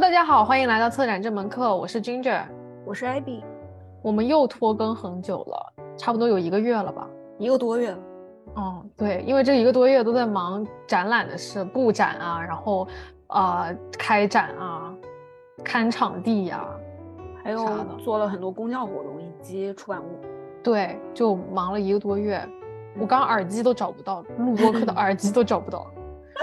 [0.00, 2.40] 大家好，欢迎来到策展这门课，我是 Ginger，
[2.86, 3.42] 我是 Abby，
[4.00, 7.06] 我们又拖更很久了，差不多有一个月了吧，
[7.36, 7.98] 一个多月了。
[8.54, 12.88] 哦，对，因为这一个多月都在忙展览的事，布展啊，然后
[13.26, 13.66] 啊
[13.98, 14.90] 开展啊，
[15.62, 16.66] 看场地呀，
[17.44, 17.68] 还有
[18.02, 20.18] 做了很多公教活动以及出版物，
[20.62, 22.42] 对，就忙了一个多月，
[22.98, 25.86] 我刚耳机都找不到，录播课的耳机都找不到，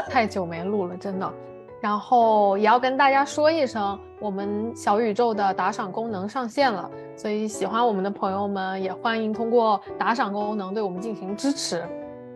[0.08, 1.34] 太久没录了，真的。
[1.80, 11.84] 然后也要跟大家说一声，我们小宇宙的打赏功能上线了，所以喜欢我们的朋友们也欢迎通过打赏功能对我们进行支持。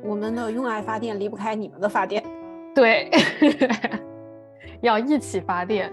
[0.04, 2.24] 我们的用爱发电离不开你们的发电，
[2.74, 3.10] 对，
[4.82, 5.92] 要一起发电。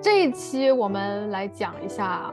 [0.00, 2.32] 这一期我们来讲一下，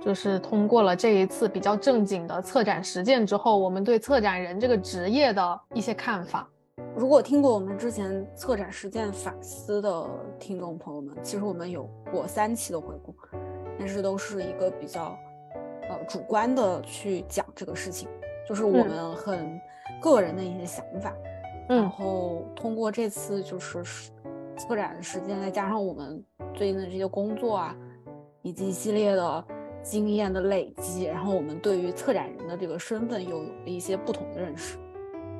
[0.00, 6.48] 就是通过了这一次比较正经的策展实践之后，我们对策展人这个职业的一些看法。
[6.96, 13.14] 如果听过我们之前策展实践反思的听众朋友们，其实我们有过三期的回顾，
[13.78, 15.16] 但是都是一个比较
[15.88, 18.08] 呃主观的去讲这个事情，
[18.48, 19.60] 就是我们很
[20.00, 21.12] 个人的一些想法。
[21.68, 23.82] 然后通过这次就是
[24.56, 27.76] 策展实践，再加上我们最近的这些工作啊，
[28.42, 29.44] 以及一系列的
[29.82, 34.78] 经验的累积，然后我们对于策展人的这个身份又有了一些不同的认识。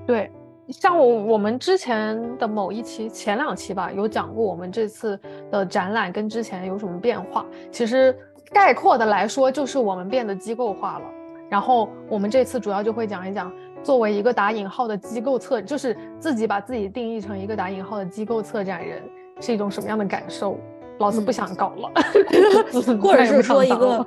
[0.06, 0.30] 对。
[0.68, 5.18] 像我我们之前的某一期前两期吧，有讲过我们这次
[5.50, 7.44] 的展览跟之前有什么变化。
[7.70, 8.16] 其实
[8.50, 11.04] 概括的来说，就是我们变得机构化了。
[11.50, 19.02] 然后我们这次主要就会讲一讲，作为一个打引号的机构策，就是自己把自己定义成一个打引号的机构策展人，
[19.40, 20.58] 是一种什么样的感受？
[20.98, 21.90] 老子不想搞了，
[23.02, 24.06] 或者是说一个。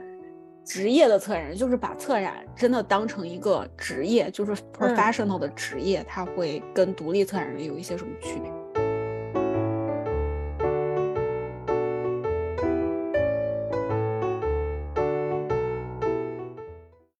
[0.67, 8.51] 职业的策展人就是把策展真的当成一个职业，就是 professional 的职业，他会跟独立策展人有一些什么区别？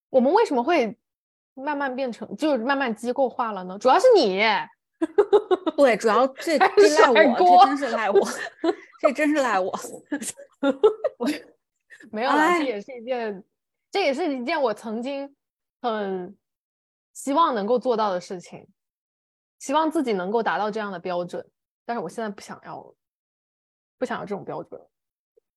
[0.10, 0.98] 我们为什么会
[1.54, 3.78] 慢慢变成，就是慢慢机构化了呢？
[3.80, 4.42] 主要是你，
[5.78, 8.28] 对，主要这 这赖我，这真是赖我，
[9.02, 9.74] 这真是赖我
[11.18, 11.30] 我。
[12.12, 13.44] 没有啦，这也是一件，
[13.92, 15.36] 这也是一件我曾经
[15.82, 16.38] 很
[17.14, 18.68] 希望能够做到的事情，
[19.60, 21.46] 希望自己能够达到这样的标准，
[21.86, 22.94] 但是我现在不想要，
[23.98, 24.80] 不想要这种标准。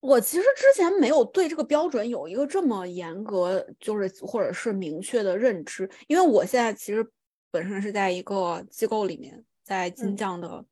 [0.00, 7.06] 我其实之前没有对这个标准有一个这么严格，就是或者是明确的认知，因为我现在其实
[7.50, 10.64] 本身是在一个机构里面，在金匠的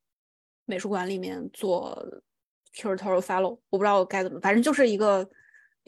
[0.64, 2.02] 美术馆里面做
[2.74, 5.28] curatorial fellow，我不知道该怎么，反正就是一个。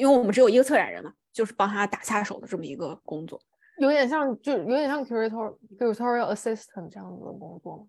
[0.00, 3.38] 因为我们只有一个策展人嘛，就是帮他打下手的这么一个工作，
[3.77, 7.87] 有点像，就有点像 curatorial curatorial assistant 这样子的工作，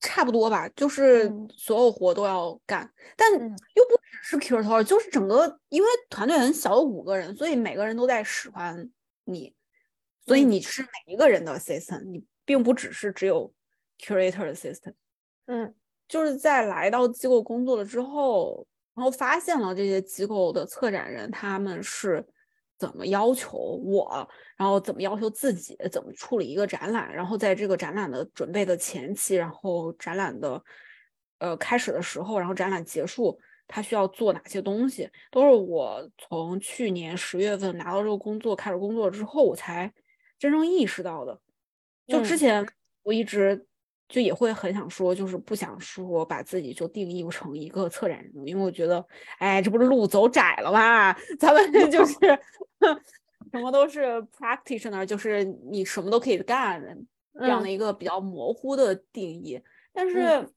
[0.00, 8.90] 差不多吧，就是所有活都要干，但又不只是 curatorial，就是整个，因为团队很小，有五个人，所以每个人都在使唤
[9.24, 9.54] 你，
[10.24, 13.52] 所以你是每一个人的 assistant，你并不只是只有
[13.98, 14.94] curator assistant，
[15.44, 15.74] 嗯，
[16.08, 18.66] 就是在来到机构工作了之后。
[18.96, 22.26] 然后发现了这些机构的策展人，他们是
[22.78, 24.26] 怎么要求我，
[24.56, 30.64] 然后怎么要求自己，怎么处理一个展览，然后在这个展览的准备的前期，然后展览的
[31.40, 39.92] 呃开始的时候，然后展览结束，他需要做哪些东西，都是我从去年十月份拿到这个工作开始工作之后，我才
[40.38, 41.38] 真正意识到的。
[42.06, 42.66] 就之前
[43.02, 43.66] 我一直。
[44.08, 49.04] 就也会很想说，就是不想说把自己就定义成一个策展人，因为我觉得，
[49.38, 51.12] 哎，这不是路走窄了吗？
[51.40, 52.14] 咱们 就是
[53.50, 56.80] 什么都是 practitioner，就是你什么都可以干
[57.38, 59.60] 这样的一个比较模糊的定义。
[59.92, 60.48] 但是，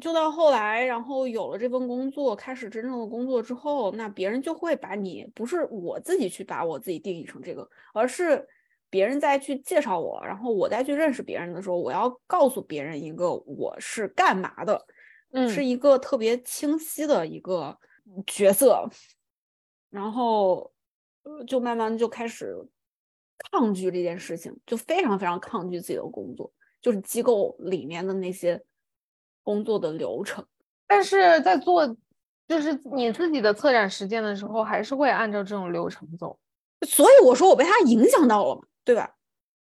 [0.00, 8.48] 就到后来，然后有了这份工作，开始真正的工作之后，那别人就会把你，不是我自己去把我自己定义成这个，而是。
[8.90, 14.84] 别人再去介绍我，然后我再去认识别人的时候，我要告诉别人一个我是干嘛的，
[15.32, 17.78] 嗯，是一个特别清晰的一个
[18.26, 18.84] 角色，
[19.88, 20.72] 然后
[21.46, 22.56] 就慢慢就开始
[23.52, 26.52] 抗拒这件事情，就非常非常抗拒自己的工作，
[26.82, 28.60] 就是机构里面的那些
[29.44, 30.44] 工作的流程。
[30.88, 31.86] 但是在做
[32.48, 36.36] 就是你自己的策展实践的时候，还是会按照这种流程走。
[36.84, 38.62] 所以我说我被他影响到了嘛。
[38.90, 39.14] 对吧？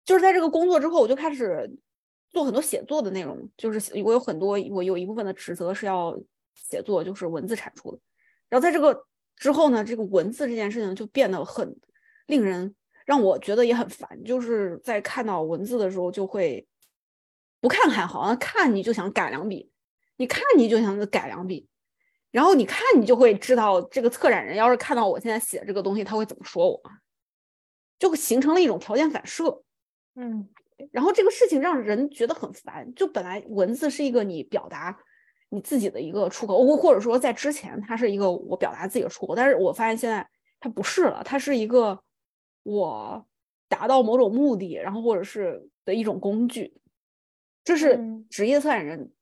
[0.07, 1.71] 就是在这个工作之后，我就开始
[2.31, 3.47] 做很多写作的内容。
[3.59, 6.19] 就是我有很多，我有一部分的职责是要
[6.55, 7.99] 写作，就是文字产出的。
[8.49, 9.05] 然后在这个
[9.37, 11.77] 之后呢，这个文字这件事情就变得很
[12.27, 12.75] 令人
[13.05, 14.25] 让我觉得也很烦。
[14.25, 16.67] 就是在看到文字的时候，就会
[17.61, 19.71] 不看还好，看你就想改两笔，
[20.17, 21.69] 你看你就想改两笔，
[22.31, 26.83] 然后你看，你就会知道这个策展人要是看到我现在写这个东西，他会怎么说我，
[28.03, 29.63] 就形成了一种条件反射。
[30.17, 30.49] 嗯，
[30.91, 32.93] 然后这个事情让人觉得很烦。
[32.95, 34.99] 就本来文字是一个你表达
[35.51, 40.29] 你自己的一个出口，或或者说在之前它是一个我表达自己的出口，但是我发现现在
[40.59, 42.03] 它不是了，它是一个
[42.65, 43.25] 我
[43.69, 46.75] 达到某种目的，然后或者是的一种工具。
[47.63, 49.13] 这是职业策展人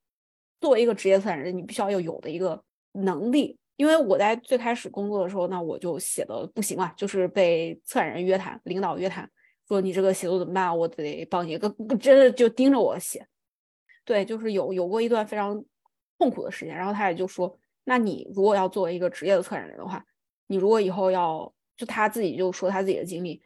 [0.58, 2.64] 作为一个职业策展人，你必须要要有的一个。
[2.92, 9.26] 能力，因为我在最开始工作的时候，那我就写的不行嘛，就是被策展人约谈，领导约谈，
[9.66, 10.76] 说你这个写作怎么办？
[10.76, 13.26] 我得帮你，个真的就盯着我写。
[14.04, 15.64] 对，就是有有过一段非常
[16.18, 16.76] 痛苦的时间。
[16.76, 20.04] 然后他也就说，那你如果要作为一个职业的策展人的话，
[20.46, 23.40] 你如果以后要，就他自己就说他自己的经历，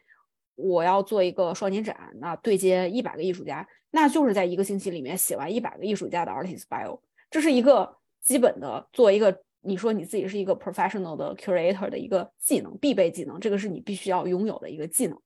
[0.55, 6.99] 我要做一个双年展，那对接一百个艺术家，那就是在一个星期里面写完一百个艺术家的 artist bio，
[7.31, 7.95] 这是一个。
[8.25, 15.19] 基本的，作为一个你说你自己是一个 professional 的 curator 的一个技能，必备技能，这个是你必须要拥有的一个技能。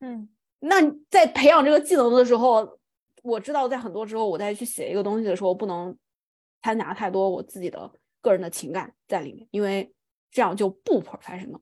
[0.00, 0.28] 嗯，
[0.60, 0.80] 那
[1.10, 2.78] 在培养这个技能的时候，
[3.22, 5.96] 我知道在很多时候，我在去写一个东西的时候，不能
[6.62, 9.92] 掺杂太多我自己的个人的情感在里面，因为
[10.30, 11.60] 这样就不 professional。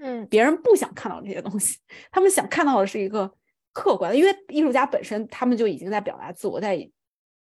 [0.00, 1.78] 嗯，别人不想看到这些东西，
[2.10, 3.32] 他们想看到的是一个
[3.72, 6.76] 客观的，因为艺术家本身他们就已经在表达自我，在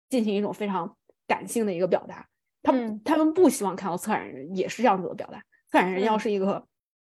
[0.08, 0.96] 进行一种非常
[1.26, 2.28] 感性的一个表达。
[2.62, 5.38] 他们他们不希望看到策展人也是这样子的表达，
[5.68, 6.64] 策展人要是一个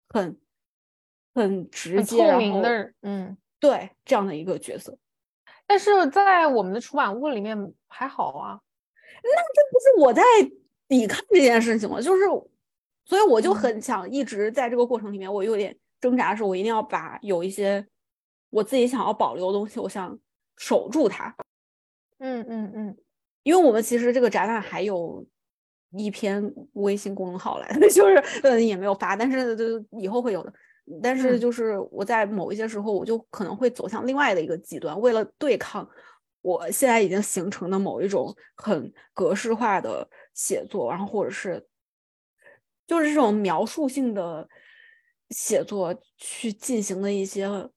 [0.09, 0.39] 很
[1.35, 4.99] 很直接、透明的，嗯，对这样的一个角色。
[5.67, 7.57] 但是在我们的出版物里面
[7.89, 8.61] 还好啊，
[9.23, 10.23] 那这不是我在
[10.87, 12.01] 抵抗这件事情吗？
[12.01, 12.25] 就是，
[13.07, 17.87] 所以我就很想一直在这个过程里面，我有点挣扎，是我一定要把有一些
[18.51, 20.19] 我自己想要保留的东西，我想
[20.59, 21.35] 守住它。
[22.19, 22.97] 嗯嗯嗯，
[23.43, 25.27] 因为我们其实这个展览还有。
[25.93, 29.65] 一篇微信公众号来， 就是嗯也没有发，但是就
[29.99, 30.53] 以后会有的。
[31.03, 35.89] 但是就是我在某一些时候，我就可能会走向另外的一个极端，为了对抗
[36.43, 41.67] 我现在已经形成的某一种很格式化的写作，然后或者是
[42.87, 44.49] 就是这种描述性的
[45.31, 47.69] 写作去进行的一些呃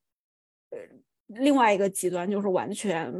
[1.25, 3.11] 另外一个极端，就是完全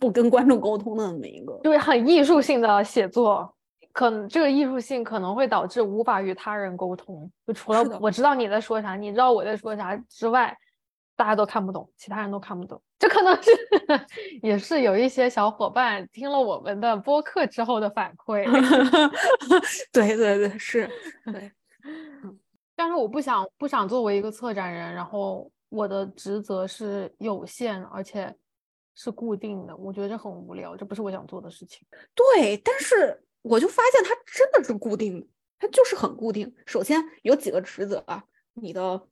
[0.00, 3.53] 不跟观众沟通的那么一个，对，很艺术性的写作。
[3.94, 10.52] 可能这个艺术性可能会导致无法与他人沟通，就除了我知道你在说啥，你知道我在说啥之外，
[11.14, 12.82] 大家都看不懂，其他人都看不懂。
[12.98, 13.50] 这可能是
[14.42, 18.44] 也是有一些小伙伴听了我们的播客之后的反馈。
[19.92, 20.90] 对对对，是，
[21.26, 21.52] 对。
[22.74, 28.34] 但是我不想不想作为一个策展人，然后我的职责是有限而且
[28.96, 31.86] 是固定的，我觉得这很无聊，这不是我想做的事情。
[32.12, 33.22] 对，但是。
[33.44, 35.26] 我就发现它真的是固定的，
[35.58, 36.54] 它就是很固定。
[36.64, 38.24] 首先有几个职责啊，
[38.54, 39.06] 你的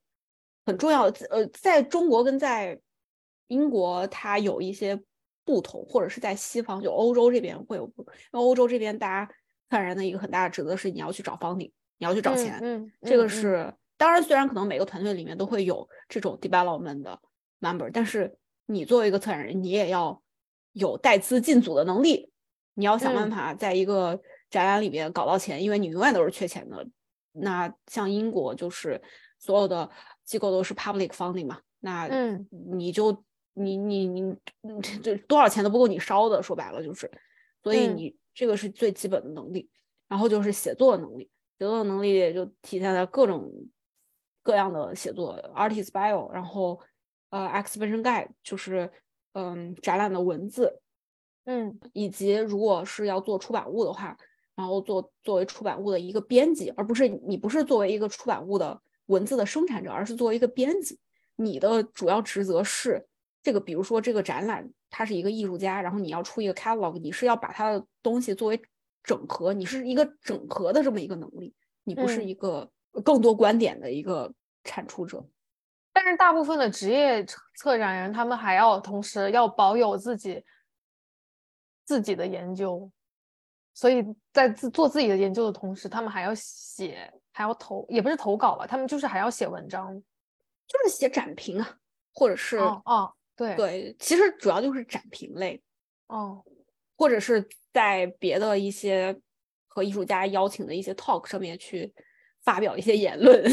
[0.64, 2.80] 很重要的呃，在中国跟在
[3.48, 4.98] 英国它有一些
[5.44, 8.14] 不同，或者是在西方就欧洲这边会有不同。
[8.32, 9.30] 因为欧洲这边大家
[9.68, 12.58] 看人的一个很大的职责是你要去找 funding，你要去找钱。
[12.62, 17.20] 嗯，这个是当然，虽然可能每个团队里面都会有这种 development 的
[17.60, 18.34] member，但是
[18.64, 20.22] 你作为一个策展人，你也要
[20.72, 22.31] 有带资进组的能力。
[22.74, 24.20] 你要想办法在一个
[24.50, 26.86] 展览里面搞到钱，因为你永远都是缺钱的。
[27.32, 29.00] 那像英国就是
[29.38, 29.90] 所有的
[30.24, 32.08] 机构都是 public funding 嘛，那
[32.50, 34.36] 你就你你你
[35.02, 37.10] 这多少钱都不够你烧的，说白了就是。
[37.62, 39.70] 所以你这个是最基本的能力，
[40.08, 43.50] 然后就是写作能力，写作能力就体现在各种
[44.42, 46.80] 各样的写作，artist bio，然后
[47.30, 48.90] 呃 exhibition guide 就是
[49.32, 50.81] 嗯展览的文字。
[51.44, 54.16] 嗯，以及如果是要做出版物的话，
[54.54, 61.00] 然后做作为出版物的一个编辑，而不是你不是作为一个出版物的文字的生产者，而是作为一个编辑，
[61.34, 63.04] 你的主要职责是
[63.42, 68.62] 这个，比如说这个展览，他是一个艺术家，然后你要出一个 catalog，你是要把他的东西作为
[69.02, 72.70] 整合，你是一个整合的这么一个能力，你不是一个
[73.02, 74.32] 更多观点的一个
[74.62, 75.26] 产出者。
[75.92, 77.24] 但是大部分的职业
[77.56, 80.44] 策展人，他们还要同时要保有自己。
[81.92, 82.90] 自己的研究，
[83.74, 89.94] 所以在自做自己的研究的同时，他们还要写，还要投，也不是投稿吧，他们就是还要写文章，
[90.66, 91.76] 就是写展评啊，
[92.14, 93.54] 或者是哦，对。
[93.56, 95.62] 对，其实主要就是展评类，
[96.06, 96.42] 哦，
[96.96, 99.20] 或者是在别的一些
[99.68, 101.92] 和艺术家邀请的一些 talk 上面去
[102.42, 103.44] 发表一些言论，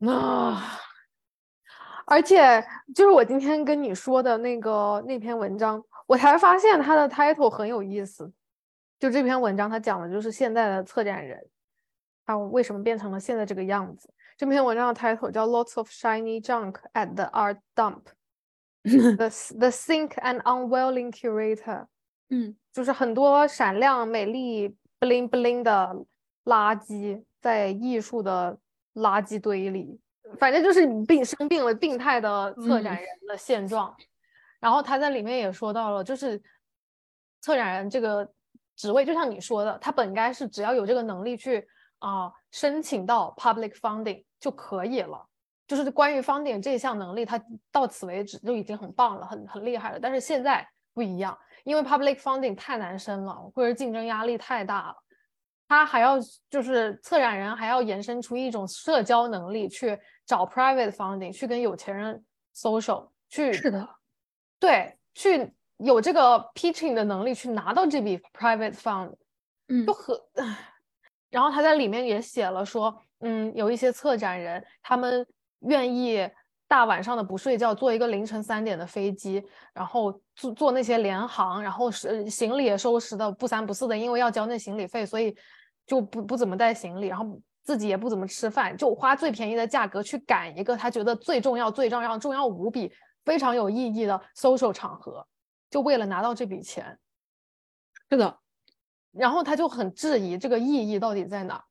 [0.00, 0.08] 嗯。
[0.08, 0.80] 啊，
[2.06, 2.62] 而且
[2.94, 5.82] 就是我今天跟你说的那个那篇文章。
[6.06, 8.30] 我才发现他的 title 很有意思，
[8.98, 11.42] 就这篇文章，他讲的就是现在的策展人，
[12.26, 14.12] 他为什么变成了现在这个样子。
[14.36, 21.86] 这篇文章的 title 叫 Lots of Shiny Junk at the Art Dump，The The Think and Unwilling Curator。
[22.30, 26.04] 嗯，就是很多闪亮、美丽、bling bling 的
[26.44, 28.58] 垃圾在艺术的
[28.94, 30.00] 垃圾堆里，
[30.38, 33.94] 反正就是病生病了、病态的策展人的现状。
[34.64, 36.42] 然后他在里面也说到了，就是
[37.42, 38.26] 策展人这个
[38.76, 41.68] 职位，就像你说的，他本该是只要有这个能力去
[41.98, 45.22] 啊申请到 public funding 就可以了。
[45.66, 47.38] 就是关于 funding 这项能力，他
[47.70, 50.00] 到此为止就已经很棒了，很很厉害了。
[50.00, 51.38] 但是现在不一样。
[51.64, 54.96] 因为 public funding 太难申了，或者竞争压力太大了，
[55.68, 56.16] 他还要
[56.48, 63.86] 就是策展人还要延伸出一种社交能力，去找 private funding，去跟有钱人 social，去是的，
[64.64, 69.12] 对，去有这个 pitching 的能力，去拿到这笔 private fund，
[69.68, 70.18] 嗯，就和，
[71.28, 75.26] 然后他在里面也写了说，嗯，有一些策展人，他们
[75.60, 76.26] 愿意。
[76.66, 79.40] 大晚上的不睡觉，坐一个凌晨三点的飞机，
[79.74, 85.36] 然后坐坐那些联航，然后是行李也收拾的不三不四的，因为要交那行李费，所以
[85.86, 92.90] 就不不怎么带行李，然后自己也不怎么吃饭，就花最便宜的价格去赶一个他觉得最重要、最重要、重要无比、
[93.24, 95.26] 非常有意义的 social 场合，
[95.70, 96.98] 就为了拿到这笔钱。
[98.10, 98.38] 是的，
[99.12, 101.64] 然后他就很质疑这个意义到底在哪。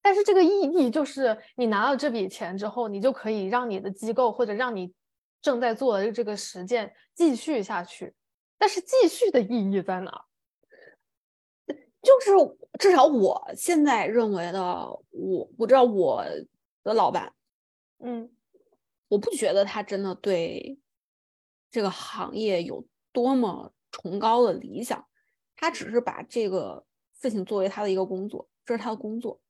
[0.00, 4.92] 但是这个意义就是，你拿到这笔钱之后，你就可以让你的机构或者让你
[5.40, 8.14] 正在做的这个实践继续下去。
[8.58, 10.24] 但是继续的意义在哪？
[12.02, 12.32] 就是
[12.78, 14.60] 至少我现在认为的，
[15.10, 16.22] 我我知道我
[16.82, 17.32] 的老板，
[18.00, 18.30] 嗯，
[19.14, 20.76] 我不觉得他真的对
[21.70, 25.06] 这个行业有多么崇高的理想，
[25.54, 26.84] 他只是把这个
[27.22, 29.40] 事情作为他的一个工作，这是他的工作。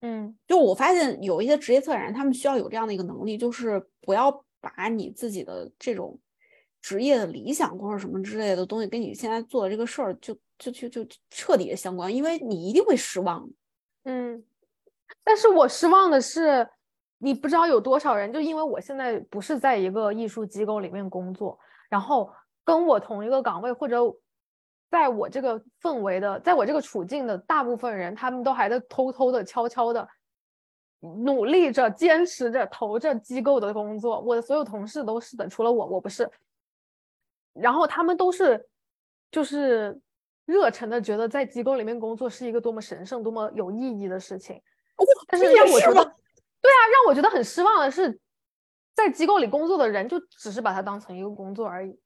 [0.00, 6.16] 嗯，就我发现有一些职业策展人，他们需要有这样的一个能力，就是不要把你自己的这种
[6.80, 13.50] 职业的理想或者什么之类的东西跟你现在做的这个事儿就就就就彻底的相关，因为你一定会失望。
[14.04, 14.44] 嗯，
[15.24, 16.68] 但是我失望的是，
[17.18, 22.30] 你不知道有多少人，就因为我现在不是在一个艺术机构里面工作，然后
[22.64, 24.00] 跟我同一个岗位或者。
[24.90, 30.08] 在我这个氛围的，在我这个处境的大部分人，他们都还在偷偷的、悄悄的
[31.00, 34.20] 努力着、坚持着、投着机构的工作。
[34.20, 36.30] 我的所有同事都是的，除了我，我不是。
[37.54, 38.68] 然后他们都是，
[39.32, 40.00] 就是
[40.44, 44.62] 热忱的，觉得在机构里面工作是一个多么神圣、多么有意义的事情。
[45.26, 46.14] 但是让我觉得，
[46.64, 48.18] 对啊，让我觉得很失望的是，
[48.94, 52.00] 在机构里工作的人就只是把它当成一个工作而已。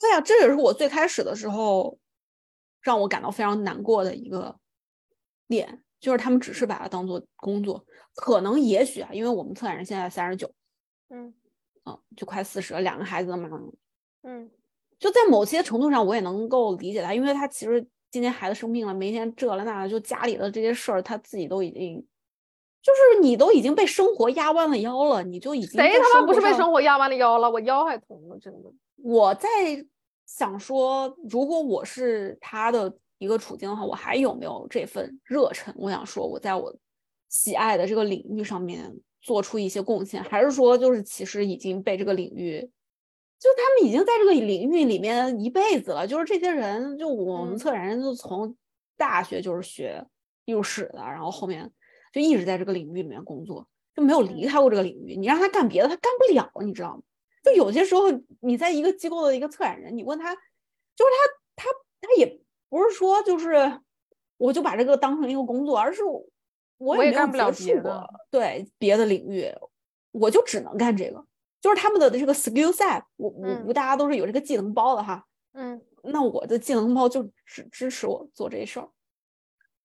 [0.00, 1.98] 对呀，这也是我最开始的时候
[2.80, 4.58] 让我感到非常难过的一个
[5.46, 7.84] 点，就是他们只是把它当做工作。
[8.14, 10.50] 可能也许啊，因为我们策展人现在三十九，
[11.10, 11.34] 嗯，
[11.82, 13.58] 啊，就快四十了，两个孩子的妈妈，
[14.22, 14.50] 嗯，
[14.98, 22.06] 就在某些程度上，我也能够理解他，因为他其实今天孩子生病了，明天这了那了，就家里的这些事儿，他自己都已经，
[22.86, 27.50] 就是你都已经被生活压弯了腰了，你就已经谁他妈不是被生活压弯了腰了？
[27.50, 28.70] 我腰还疼呢，真的。
[29.02, 29.48] 我在
[30.24, 35.74] 想说，如果我是他的一个处境的话，我还有没有这份热忱？
[35.76, 36.72] 我想说，我在我
[37.28, 42.60] 喜爱的这个领域上面做出一些贡献，还是说，就是其实已经被这个领域，
[43.40, 46.06] 就他们已经在这个领域里面一辈子了。
[46.06, 48.54] 就是这些人，就我们策展人，就从
[48.96, 50.06] 大学就是学
[50.44, 51.68] 艺术史的，然后后面
[52.16, 55.14] 就一直在这个领域里面工作，就没有离开过这个领域。
[55.16, 57.02] 你让他干别的，他干不了，你知道吗？
[57.44, 58.04] 就有些时候，
[58.40, 61.10] 你在一个机构的一个策展人，你问他，就是
[61.54, 61.70] 他他
[62.00, 63.80] 他也不是说就是
[64.38, 66.00] 我就把这个当成一个工作，而是
[66.78, 69.52] 我也干不了别的，对别的领域，
[70.12, 71.22] 我就只能干这个。
[71.60, 78.88] 就是他们的这个 skill set，我我我大家都是有这个技能包的哈，嗯，那我的技能包就只支持我做这事儿。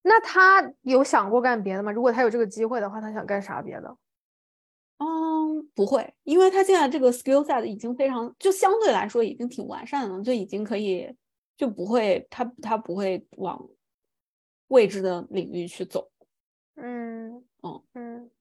[0.04, 1.92] 那他有想过干别的吗？
[1.92, 3.98] 如果他有这个机会的话，他想干啥别的？
[4.98, 11.16] 嗯，不会，因为他现在这个 skill set 已经非常，就相对来说已经挺完善了，就已经可以，
[11.58, 13.68] 就不会，他他不会往
[14.68, 16.12] 未知的领域去走。
[16.76, 18.32] 嗯嗯嗯，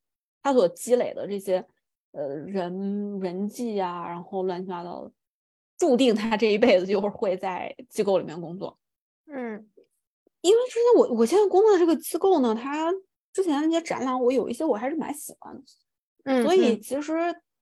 [0.42, 1.66] 他所积累的这些
[2.12, 5.12] 呃人人际啊，然后乱七八糟的，
[5.78, 8.78] 注定他这一辈子就是会在机构里面工作。
[9.26, 9.66] 嗯，
[10.40, 12.92] 因为之前我我现在工作的这个机构呢，它
[13.32, 15.62] 之前那些展览，我有一些我还是蛮喜欢的。
[16.24, 17.12] 嗯，所以其实，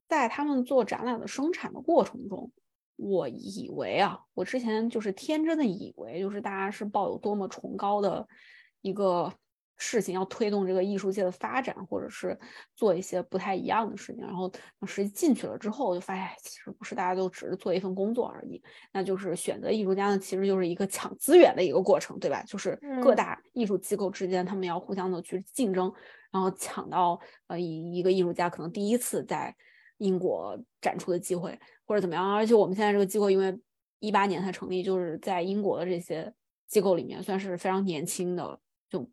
[0.09, 2.51] 在他们做展览的生产的过程中，
[2.97, 8.27] 我以为啊，我之前就是天真的以为，就是大家是抱有多么崇高的
[8.81, 9.33] 一个。
[9.81, 12.37] 事情要推动这个艺术界的发展，或者是
[12.75, 14.53] 做一些不太一样的事情，然后
[14.85, 18.61] 实际进去了之后，就发现其实不是大家都只是做一份工作而已，
[18.93, 22.43] 那就是选择艺术家呢，其实就是一个抢资源的一个过程，对吧？
[22.43, 25.93] 就是各大艺术机构之间，他们要互相的去竞争，
[26.33, 29.55] 然后抢到呃一一个艺术家可能第一次在
[29.99, 31.57] 英国展出的机会，
[31.87, 32.35] 或者怎么样。
[32.35, 33.57] 而且我们现在这个机构因为
[34.01, 36.35] 一八年才成立，就是在英国的这些
[36.67, 38.59] 机构里面算是非常年轻的，
[38.91, 39.09] 就。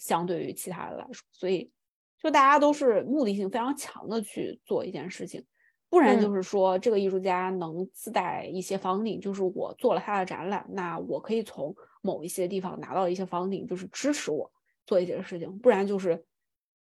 [0.00, 1.70] 相对于其他的来说，所以
[2.18, 5.44] 就大家都是目的性非常强的去做一件事情，
[5.88, 14.50] 不然就是说这个艺术家能自带一些 funding，就是我做了他的展览，那我可以从某一些地方拿到一些 funding，就是支持我
[14.86, 16.24] 做一些事情，不然就是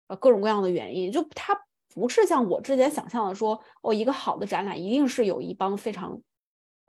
[0.07, 1.59] 呃各种各样的原因，就他
[1.93, 6.21] 不是像我之前想象的说，哦一个好的展览一定是有一帮非常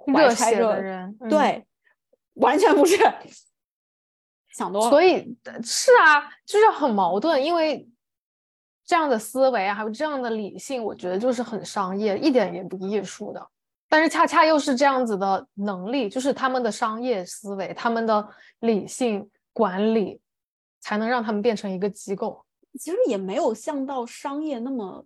[0.06, 1.66] 热血的人，对，
[2.34, 2.96] 完全不是。
[4.52, 7.88] 想多了，所以是啊，就是很矛盾，因为
[8.85, 13.47] 这样的思维啊，还有这样的理性，我觉得就是很商业，一点也不艺术的。
[13.88, 18.28] 但是恰恰又是这样子的能力，就是他们的商业思维，他们的
[18.61, 20.21] 理性管理，
[20.80, 22.45] 才能让他们变成一个机构。
[22.78, 25.04] 其实也没有像到商业那么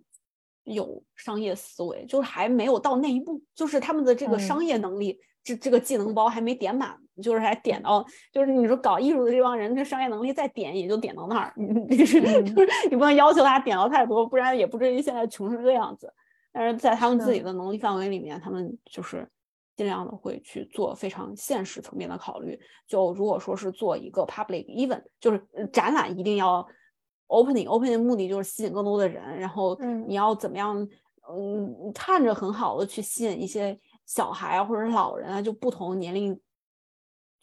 [0.65, 5.19] 有商业思维，就是还没有到那一步，就是他们的这个商业能力。
[5.43, 16.13] 这这个技能包还没点满，就是还点到，就是你说搞艺术的这帮人，这商业能力再点也就点到那儿， 你就是就是你不能要求他点到太多，不然也不至于现在穷成这样子。
[16.51, 19.27] 但是在他们自己的能力范围里面，他们就是
[19.75, 22.59] 尽量的会去做非常现实层面的考虑。
[22.87, 25.41] 就如果说是做一个 public event，就是
[25.71, 26.65] 展览一定要
[27.27, 30.77] opening，opening 目的就是吸引更多的人，然后你要怎么样，
[31.29, 33.79] 嗯，看着很好的去吸引一些。
[34.07, 36.39] 小孩啊，或者是老人啊，就不同年龄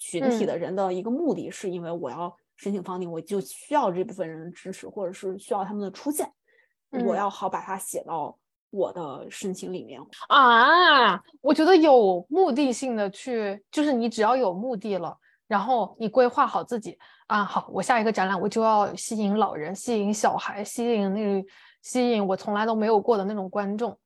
[0.03, 6.29] 群体的人的一个目的，是因为我要申请房顶，我就需要这部分人的支持，或者是需要他们的出现，
[7.07, 8.37] 我要好把它写到
[8.71, 11.23] 我的申请里面啊。
[11.41, 21.45] 我觉得有目的性的去，就是你只要有目的了，然后你规划好自己啊，好，我下一个展览我就要吸引老人，吸引小孩，吸引那
[21.81, 23.97] 吸引我从来都没有过的那种观众。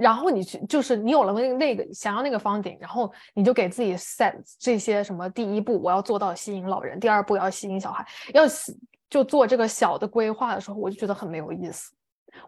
[0.00, 8.44] 然后你去，就是你有了那个那个想要那个方顶，然后你就给自己 set 这些什么第一步我要做到吸引老人，第二步要吸引小孩，要
[9.10, 11.92] 就做这个小的规划的时候，我就觉得很没有意思。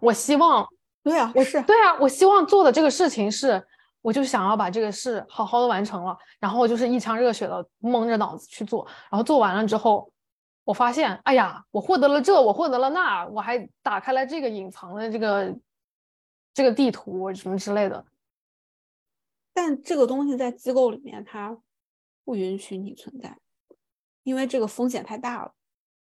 [0.01, 0.67] 我希望，
[1.05, 3.63] 对啊，我是对啊，我希望做的这个事情是，
[4.01, 10.11] 我就想要把这个事好好的完成了，然后就是一腔热血的蒙着脑子去做，然后做完了之后，
[10.65, 15.55] 我发现，哎呀，我获得了这，我获得了那，我还打开了这个隐藏的这个。
[16.55, 18.07] 这个地图什么之类的，
[19.55, 21.59] 但这个东西在机构里面它
[22.25, 23.39] 不允许你存在，
[24.23, 25.55] 因为这个风险太大了。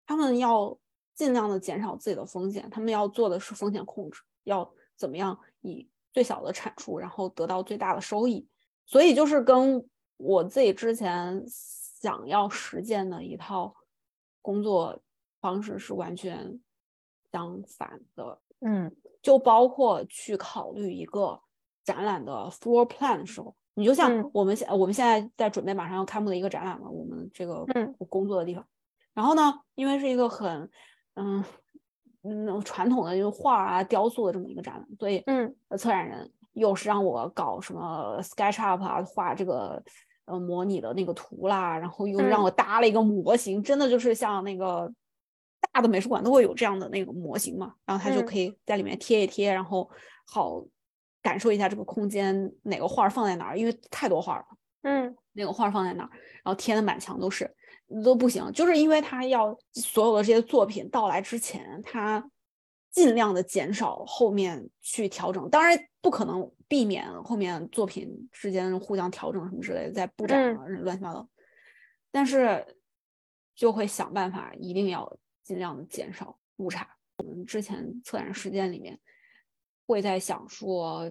[0.06, 0.78] 他们要
[1.14, 8.48] 尽量的减少自己的风险，他们要做的是风险控制，要怎么样以最小的产出，然后得到最大的收益。
[8.86, 9.84] 所以就是跟
[10.18, 13.74] 我自己之前想要实践的一套
[14.42, 15.02] 工作
[15.40, 16.60] 方式是完全
[17.32, 18.42] 相反的。
[18.60, 18.96] 嗯。
[19.26, 21.42] 就包括去考虑一个
[21.84, 27.66] 展览的 floor plan 的时候，你就像我们现我们现在在准备马上要开幕的一个展览嘛，我们这个
[28.08, 28.64] 工作的地方。
[29.16, 30.70] 然后呢，因为是一个很
[31.16, 31.44] 嗯
[32.22, 39.82] 嗯传统的，就是画啊、雕塑的这么一个展览，所以嗯，策展人又是让我搞什么 SketchUp 啊，画这个
[40.26, 44.94] 呃模拟的那个图啦，然后又让我搭了一个模型，真的就是像那个。
[45.76, 49.90] 大的美术馆都会有这样的那个模型嘛，然后他就可以在里面贴一贴，然后
[50.26, 50.64] 好
[51.22, 54.46] 感受一下这个空间哪个画放在哪儿，因为太多画了，
[54.84, 57.54] 嗯，哪个画放在哪儿，然后贴的满墙都是
[58.06, 62.26] 都不行，就是因为他要所有的这些作品到来之前，他
[62.90, 71.28] 尽量的减少后面去调整，当然不可能避免后面作品之间互相调整什么之类的，在布展啊乱七八糟，
[72.14, 72.66] 但是
[73.54, 75.18] 就会想办法一定要。
[75.46, 76.86] 尽量的减少误差。
[77.18, 79.00] 我们之前策展时间里面
[79.88, 81.10] 会在想说，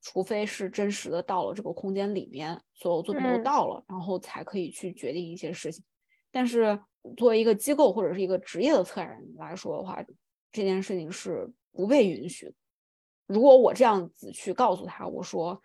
[0.00, 5.84] 除非是真实的到了这个空间里面，所有作品都到了，然后才可以去决定一些事情。
[6.32, 6.80] 但是
[7.16, 10.02] 作为一个机构或者是一个职业的策展人来说的话，
[10.50, 12.54] 这件事情是不被允许的。
[13.26, 15.62] 如果我这样子去告诉他，我说。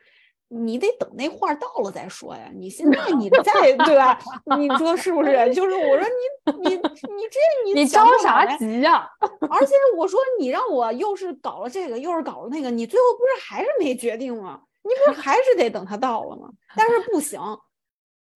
[0.55, 2.49] 你得等那画到了再说呀！
[2.53, 4.19] 你现在你 再对吧？
[4.57, 5.53] 你说是不是？
[5.53, 6.07] 就是我说
[6.45, 9.09] 你 你你这你你着啥急呀？
[9.49, 14.61] 而且我说你让我又是搞了这个又是搞了那个，你最后不是还是没决定吗？
[14.83, 16.49] 你不是还是得等他到了吗？
[16.75, 17.39] 但是不行，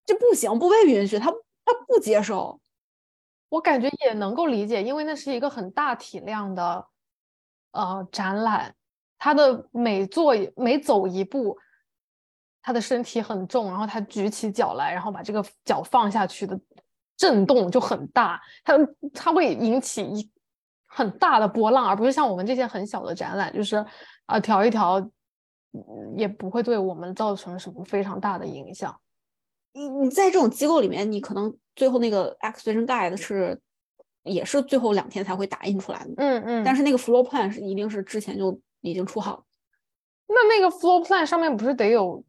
[0.04, 2.58] 这不行，不被允许，他他不接受。
[3.50, 6.86] 我感觉也能够理解，因为那是一个很大体量的
[7.72, 8.74] 呃展览，
[9.18, 11.56] 他的每做每走一步，
[12.68, 16.60] 他的身体很重，然后他举起脚来，然后把这个脚放下去的
[17.16, 18.74] 震动就很大，他
[19.14, 20.30] 他会引起一
[20.86, 23.82] 很大的波浪，而不是像我们这些很小的展览，就是
[24.26, 25.10] 啊调一调，
[26.14, 28.94] 也不会对我们造成什么非常大的影响。
[29.72, 31.56] 你你在这种机构里面，你可能。
[31.74, 33.56] 最后那个 exhibition guide 是
[34.24, 39.44] 也是最后两天才会打印出来的，嗯嗯，但是那个 floor plan 是一定是之前就已经出好。
[40.26, 42.24] 那那个 floor plan 上面不是得有？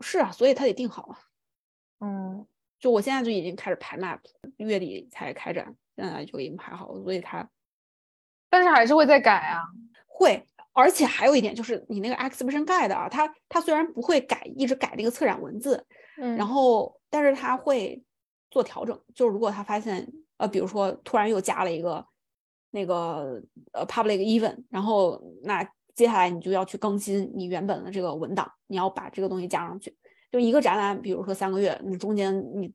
[0.00, 1.18] 是啊，所以他得定好啊。
[2.00, 2.46] 嗯，
[2.78, 4.20] 就我现在就已经开始排 map，
[4.56, 7.48] 月底才开展，现在就已经排好了，所以他，
[8.50, 9.62] 但是还是会再改啊。
[10.06, 18.02] 会，而且还有一点就是你那个 exhibition guide 啊，它它虽然不会改，一直改那个策展文字，嗯，然后但是它会。
[18.50, 22.02] 做调整，就是如果他发现，呃，比如说突然又加了一个
[22.70, 25.62] 那个呃 public event，然后那
[25.98, 29.94] 接下来你就要去更新你原本的这个文档，你要把这个东西加上去。
[30.30, 32.72] 就一个展览，比如说三个月，你中间你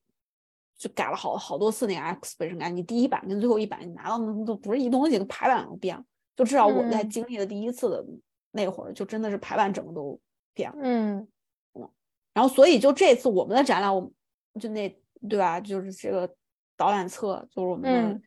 [0.77, 6.03] 就改了好好多次那个 exhibition 改，你第一版跟最后一版你拿到的都不是一东西，排版都变了。
[6.35, 8.05] 就至少我在经历了第一次的
[8.51, 10.19] 那会儿，就真的是排版整个都
[10.53, 10.77] 变了。
[10.81, 11.27] 嗯
[11.73, 11.89] 嗯，
[12.33, 14.11] 然后所以就这次我们的展览，我
[14.59, 14.93] 就那。
[15.29, 15.57] 对吧？
[15.57, 16.29] 就是这个
[16.75, 18.21] 导览册，就是我们，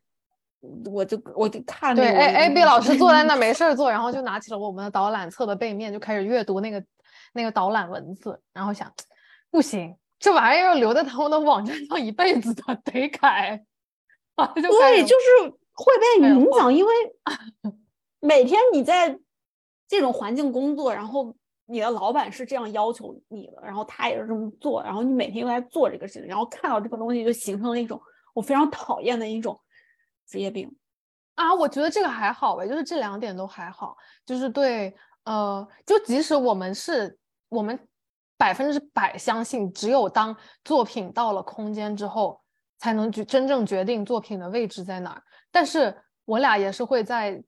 [0.93, 6.83] 我就我就看对，A A B 老师坐在那没事儿 做，然后就拿起了我们的导览册的背面，就开始阅读那个
[7.33, 8.93] 那个导览文字，然后想，
[9.51, 13.65] 不行，这玩意儿要留在他们的网站上一辈子的，得改。
[14.37, 16.93] 对，就是会被影响，因为
[18.21, 19.19] 每天你在
[19.89, 21.35] 这种环境工作，然后。
[21.69, 28.01] 你的老板是这样要求你的，然后他也是这么做，然后你每天又在做这个事情，然后看到这个东西就形成了一种
[28.35, 29.59] 我非常讨厌的一种
[30.27, 30.75] 职业病
[31.35, 31.55] 啊！
[31.55, 37.79] 我觉得这个还好呗，就是这两点都还好，就是对，呃，就即使我们是我们
[38.37, 42.41] 百分之百相信，只有当作品到了空间之后，
[42.79, 47.43] 才能决真正决定作品的位置在哪儿，但是我俩也是会在。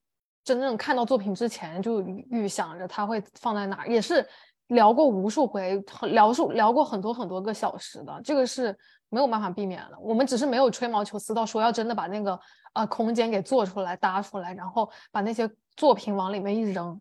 [0.44, 4.26] 真正看到作品之前就预想着它会放在哪儿，也是
[4.68, 8.74] 聊过无数回，聊数聊过很多很多个小时的，这个是
[9.08, 9.98] 没有办法避免了。
[10.00, 12.38] 我们只是没有吹毛求疵到说要真的把那个
[12.72, 17.00] 呃空间给做出来搭出来，然后把那些作品往里面一扔，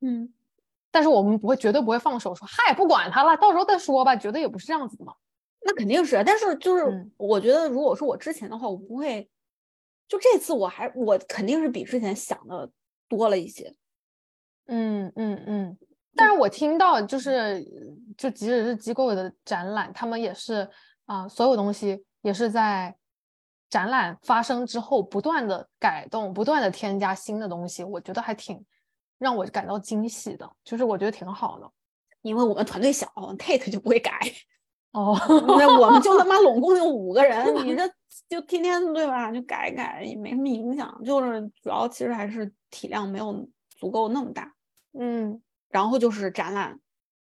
[0.00, 0.32] 嗯，
[0.90, 5.14] 但是我们不会绝对不会放手说嗨不管他了，到时候再说吧，绝对也不是这样子的嘛。
[5.60, 9.28] 那肯定是，但是就是我觉得如果说我之前的话，我不会。
[10.08, 12.70] 就这次我还我肯定是比之前想的
[13.10, 13.74] 多了一些，
[14.64, 15.78] 嗯嗯嗯。
[16.16, 17.62] 但是我听到就是
[18.16, 20.66] 就即使是机构的展览，他们也是
[21.08, 22.94] 啊，所有东西也是在
[23.70, 27.82] 展览发生之后不断的改动，不断的添加新的东西。
[27.82, 28.62] 我觉得还挺
[29.18, 31.70] 让我感到惊喜的，就是我觉得挺好的，
[32.20, 33.06] 因为我们团队小
[33.38, 34.20] ，Tate 就不会改。
[34.92, 37.88] 哦，那我们就他妈拢共就五个人，你这
[38.28, 39.32] 就天天对吧？
[39.32, 44.52] 就改改也没什么影响，就是主要其实还是体量没有足够那么大。
[44.92, 46.78] 嗯，然后就是展览，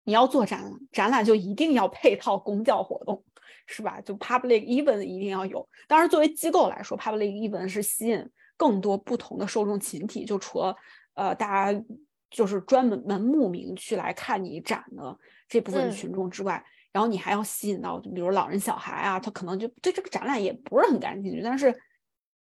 [0.04, 3.24] 你要做展览，展览就一定要配套公教活动，
[3.68, 4.02] 是吧？
[4.02, 5.70] 就 public event 一定要有。
[5.88, 10.76] 当然，作为机构来说，public event 是吸引更多不同的受众群体，就除了
[11.14, 11.84] 呃大家
[12.32, 15.16] 就是专门门慕名去来看你展的
[15.48, 16.66] 这部分群众之外。
[16.94, 21.42] 然后你还要吸引到，就比如老人、小孩啊，他可能就对这个展览也不是很感兴趣。
[21.44, 21.72] 但是，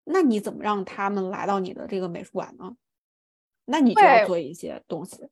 [0.05, 2.71] 那你怎么让他们来到你的这个美术馆呢？
[3.65, 5.27] 那你就要做一些东西。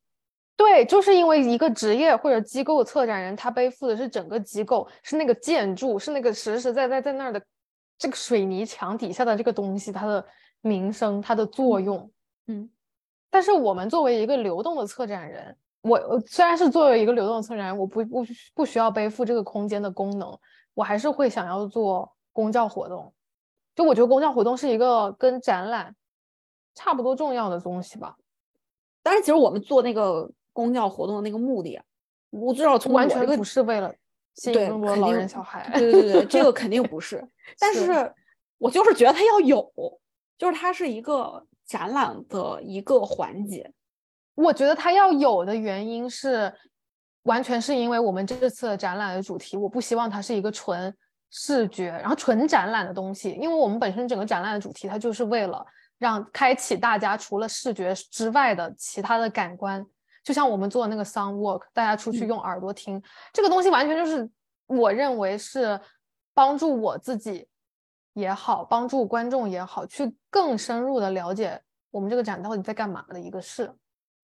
[0.57, 7.43] 对，就是因为一个职业或者机构策展人，他背负的是整个机构，是那个建筑，是那个实实在在在那儿的
[7.99, 10.25] 这个水泥墙底下的这个东西，它的
[10.61, 12.11] 名声、它的作用。
[12.47, 12.71] 嗯。
[13.31, 15.57] 但是我们作为一个流动的策展人。
[15.81, 20.39] 我虽然是作为一个流动策展人，我不不不需要背负这个空间的功能，
[20.75, 23.13] 我还是会想要做公教活动。
[23.75, 25.93] 就我觉得公教活动是一个跟展览
[26.75, 28.15] 差不多重要的东西吧。
[29.03, 31.81] 但是其实我们做那个公教活动的那个目的，
[32.31, 33.93] 我知道从完全不是为了
[34.35, 35.71] 吸引更多老人小孩。
[35.79, 37.27] 对对对，这个 肯定不是。
[37.59, 38.13] 但是
[38.59, 39.73] 我就是觉得它要有，
[40.39, 43.73] 就是它是一个展览的一个环节。
[44.35, 46.53] 我觉得它要有的原因是，
[47.25, 50.95] 完全是因为我们这次展览的主题，我不希望它是一个纯
[51.31, 55.65] 视觉，然后纯展览的东西，因为我们本身整个展览的主题，它就是为了
[55.99, 59.85] 让开启大家除了视觉之外的其他的感官，
[60.23, 64.29] 就像我们做的那个 sound work，大家出去嗯用耳朵听，这个东西完全就是
[64.67, 65.81] 我认为是
[66.33, 67.49] 帮助我自己
[68.15, 73.73] 也好，帮助观众也好，去更深入的了解我们这个展到底在干嘛的一个事。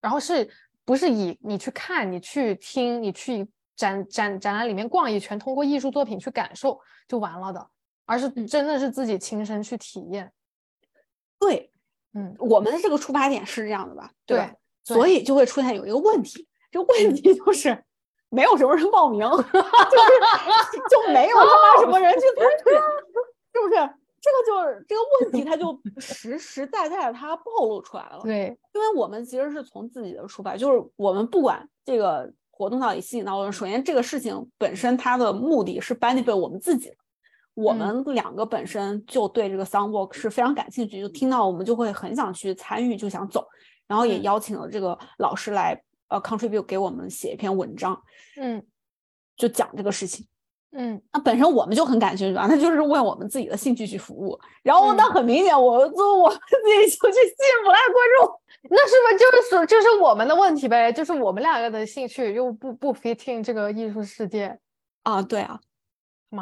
[0.00, 0.48] 然后是
[0.84, 7.68] 不是以你去看、你去听、你去展展展览里面逛一圈，通过艺术作品去感受就完了的，
[8.06, 10.32] 而是嗯真的是自己亲身去体验。
[11.40, 11.72] 对，
[12.14, 14.12] 嗯，我们的这个出发点是这样的吧？
[14.24, 14.54] 对吧？
[14.88, 14.94] 对。
[14.94, 17.14] 所以就会出现有一个问题，这个问嗯。
[17.14, 17.85] 题就是
[18.31, 19.44] 没有什么人报名， 就是
[20.90, 22.59] 就没有他妈什么人去参与，
[23.53, 23.90] 是不是？
[24.20, 28.20] 这个就是这个问题，它就实实在在的它暴露出来了。
[28.24, 36.96] 对，因为我们其实是从自己的出发，就是我们不管这个活动到底吸引到多首先这个事情本身它的目的是 benefit 我们自己的，
[37.55, 37.79] 我嗯。
[37.79, 43.46] 们两个本身就对这个 sound work 是非常感兴趣，就听到我们就会很想去参与，就想走，
[43.88, 48.01] 然后也嗯邀请了这个老师来呃 contribute 给我们写一篇文章，
[48.37, 48.64] 嗯
[49.37, 50.24] 就讲这个事情。
[50.70, 54.38] 嗯那本身我们就很感兴趣啊，那就是为我们自己的兴趣去服务。
[54.62, 58.40] 然后那嗯很明显，我就我们自己就去吸引不来观众。
[58.70, 60.92] 那是不是就是说就是我们的问题呗？
[60.92, 64.59] 就是我们两个的兴趣又不不 fitting 这个艺术世界，
[65.05, 65.59] 啊，对啊，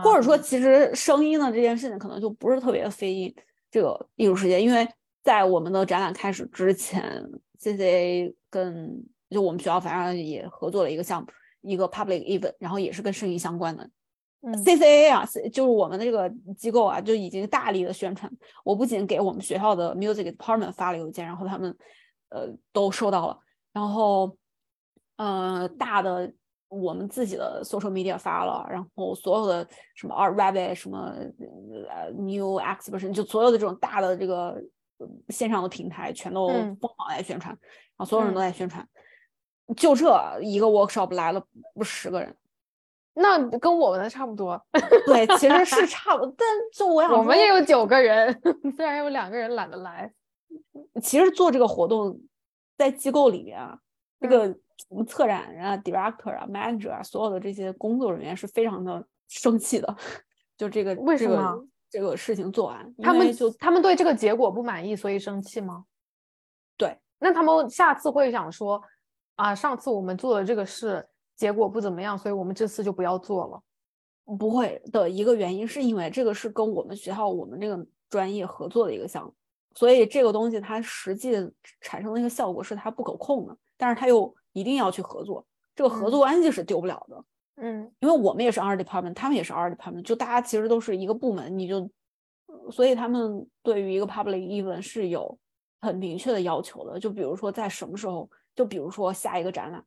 [0.03, 3.33] 或者说，其实声音的这件事情可能就不是特别的飞音
[3.71, 4.89] 这个艺术世界，因为
[5.27, 7.21] 在我们的展览开始之前
[7.61, 11.27] ，CCA 跟就我们学校反正也合作了一个项目，
[11.63, 13.83] 一个 public event，然后也是跟声音相关的。
[14.43, 18.31] 嗯 CCA 啊就是我们的这个机构啊，就已经大力的宣传。
[18.63, 21.77] 我不仅给我们学校的 music department 发了邮件，然后他们
[22.29, 23.37] 呃都收到了，
[23.73, 24.37] 然后
[25.17, 26.33] 呃大的
[26.69, 31.13] 我们自己的 social media 发了，然后所有的什么 Art Rabbit 什么
[31.89, 34.63] 呃 New Exhibition，就所有的这种大的这个呃
[35.29, 37.51] 线上的平台全都嗯疯狂在宣传，
[37.97, 38.87] 然后所有人都嗯在宣传。
[39.77, 40.07] 就这
[40.43, 42.37] 一个 workshop 来了不十个人，
[43.15, 44.65] 那跟我们的差不多，
[45.07, 48.41] 对，其实是差不多，但就我想我们也有九个人，
[48.77, 50.13] 虽然有两个人懒得来。
[51.03, 52.21] 其实做这个活动，
[52.79, 53.77] 在机构里面啊，
[54.21, 59.97] 这嗯个什么策展人啊、director 啊、manager 啊，所有的这些工作人员是非常的生气的。
[60.57, 65.85] 就这个这个为什么这个事情做完，他们就他们对这个结果不满意，所以生气吗？
[66.77, 68.83] 对，那他们下次会想说
[69.37, 73.63] 啊，上次我们做的这个事结果不怎么样，所以我们这次就不要做了。
[74.39, 79.33] 不会的一个原因，是因为这个是跟我们学校我们这个专业合作的一个项目，
[79.75, 81.33] 所以这个东西它实际
[81.81, 85.47] 产生的一个效果是它不可控的，但是它又一定要去合作，
[85.77, 87.17] 这个合嗯作关系是丢不了的。
[87.17, 87.25] 嗯
[88.01, 91.91] 因为我们也是 art department，他们也是 art department，就大家其实都是一个部门，你就，
[92.71, 95.39] 所以他们对于一个 public event 是有
[95.81, 97.01] 很明确的要求的。
[97.01, 99.85] 就比如说在什么时候，就比如说下一个展览，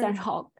[0.00, 0.50] 三嗯十号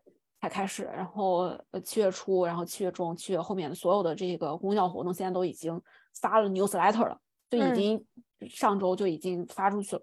[0.41, 5.81] 才开始，然后呃七月初，然后七月中、七月后面的所有的这个公教活动，现在都已经
[6.21, 7.19] 发了 newsletter 了，
[7.51, 8.05] 就已嗯经
[8.49, 10.03] 上周就已经发出去了。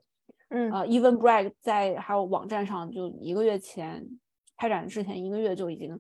[0.50, 4.06] 嗯呃，Eventbrite 在还有网站上，就一个月前
[4.58, 6.00] 开展之前一个月就已经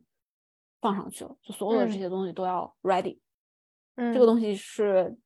[0.81, 3.19] 放上去了，就所有的这嗯些东西都要 ready。
[3.95, 5.17] 嗯，这个东西是，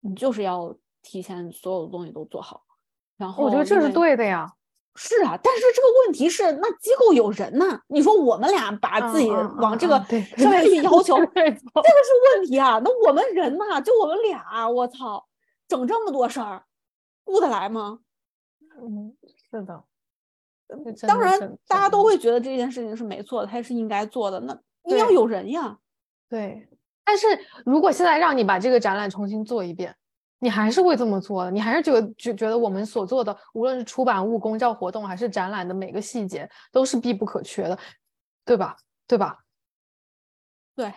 [0.00, 2.62] 你就是要提前所有的东西都做好。
[3.16, 4.52] 然后我觉得这是对的呀。
[5.00, 9.94] 是啊，但是这个问题是，那机构有人呐，你说我们俩把自己往这个
[10.36, 12.80] 上面去要求，这个是问题啊。
[12.82, 15.24] 那我们人呐，就我们俩，我操，
[15.68, 16.64] 整这么多事儿，
[17.22, 18.00] 顾得来吗？
[18.80, 19.16] 嗯，
[19.50, 19.84] 是的。
[21.06, 24.40] 当然，大家都会觉得这件事情是没错的，它是应该做的。
[24.40, 25.78] 那你要有人呀，
[26.28, 26.68] 对，
[27.04, 27.26] 但是
[27.64, 29.94] 如果现在让你把这个展览重新做一遍，
[30.38, 37.78] 你还是会这么做的，你还是觉得觉觉得我们所做的，无论是出版物、公教活动还是展览的每个细节，都是必不可缺的，
[38.44, 38.76] 对吧？
[39.06, 39.38] 对吧？
[40.76, 40.92] 对，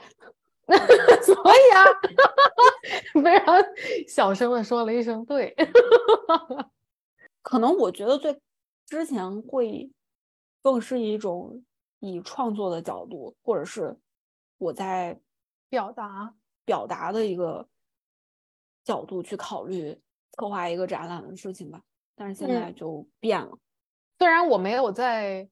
[1.23, 1.85] 所以啊，
[3.23, 3.55] 非常
[4.07, 5.55] 小声的说了一声对。
[7.41, 8.39] 可能我觉得最
[8.85, 9.89] 之前会
[10.61, 11.63] 更是一种
[12.01, 13.97] 以创作的角度，或者是
[14.57, 15.17] 我在
[15.69, 16.35] 表达，
[16.65, 17.65] 表达的一个
[18.83, 19.97] 角度去考虑
[20.31, 21.81] 策划一个展览的事情吧。
[22.15, 23.57] 但是现嗯在就变了，
[24.19, 25.47] 虽然我没有在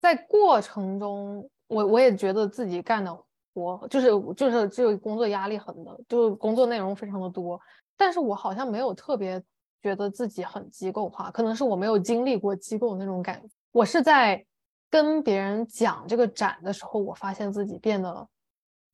[0.00, 3.12] 在过程中，我我也觉得自己干的
[3.52, 7.60] 活就是就是这个工作压力很的，就是工作内容非常的多，
[7.96, 9.42] 但是我好像没有特别
[9.82, 13.48] 觉得自己很机构化，可能是我没有经历过机构那种感觉。
[13.72, 14.44] 我是在
[14.90, 18.28] 跟别人讲这个展的时候，我发现自己变得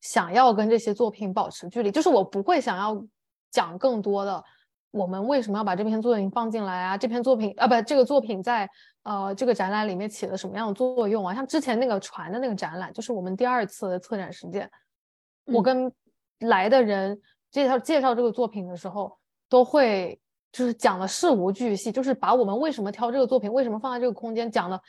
[0.01, 3.01] 想要跟这些作品保持距离，就是我不会想要
[3.51, 4.43] 讲更多的
[4.91, 6.97] 我们为什么要把这篇作品放进来啊？
[6.97, 8.69] 这篇作品啊，不，这个作品在
[9.03, 11.33] 呃这个展览里面起了什么样的作用啊？
[11.33, 14.69] 像之前那个船的那个展览，就是我们第二次的策展实践，
[15.45, 15.91] 我跟
[16.39, 19.17] 来的人介绍介绍这个作品的时候，
[19.49, 20.19] 都会
[20.51, 24.79] 就是讲的事无巨细，就是把我们为什么挑这个作品，为什么放在这个空间讲的，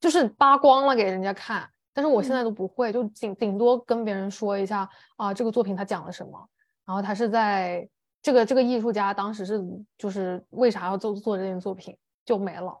[0.00, 1.70] 就是扒光了给人家看。
[1.92, 6.48] 但是我现在都不会，就顶顶多跟别人说一下啊，这个作品他讲了什么，
[6.86, 7.86] 然后他是在
[8.22, 9.60] 这个这个艺术家当时是
[9.98, 12.80] 就是为啥要做做这件作品就没了，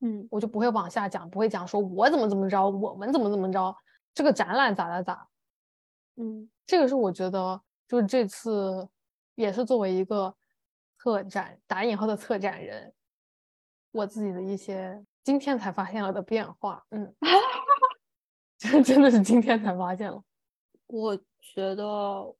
[0.00, 3.74] 嗯，我就不会往下讲，不会讲说我怎么怎么着，我们怎么怎么着，
[4.14, 5.26] 这个展览咋咋咋，
[6.16, 8.86] 嗯，这个是我觉得就是这次
[9.34, 10.32] 也是作为一个
[10.98, 12.92] 策展打引号的策展人，
[13.92, 17.14] 我自己的一些今天才发现了的变化，嗯。
[18.58, 20.22] 这真的是今天才发现了。
[20.86, 22.32] 我觉得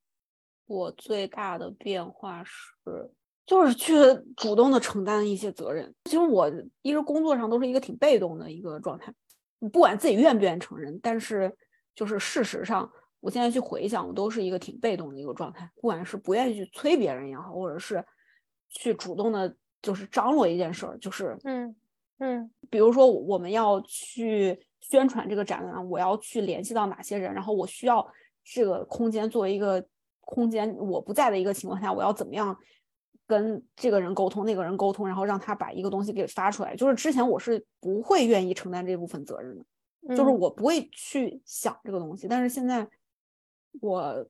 [0.66, 3.11] 我最大的变化是，
[3.45, 3.92] 就是去
[4.37, 5.92] 主动的承担一些责任。
[6.05, 6.49] 其实我
[6.83, 9.12] 一直工作上都是一个挺被动的一个状态，
[9.59, 11.53] 不管自己愿不愿意承认，但是
[11.97, 15.68] 就是事实上，我现在去回想，我都是一个挺被动的一个状态。
[15.75, 18.05] 不管是不愿意去催别人也好，或者是
[18.68, 21.75] 去主动的，就是张罗一件事儿，就是嗯
[22.23, 24.67] 嗯，比如说我们要去。
[24.85, 27.33] 宣传这个展览，我要去联系到哪些人？
[27.33, 28.07] 然后我需要
[28.45, 29.83] 这个空间作为一个
[30.21, 32.55] 空间，我不在的一个情况下，我要怎么样
[33.27, 36.75] 跟这个人沟通，那个人沟通，然后让他把一个东西给发出来。
[36.75, 42.27] 就是之前我是不会愿意承担这部分责任的，就是我不会去想这个东西。
[42.29, 42.87] 但是现在
[43.81, 44.27] 我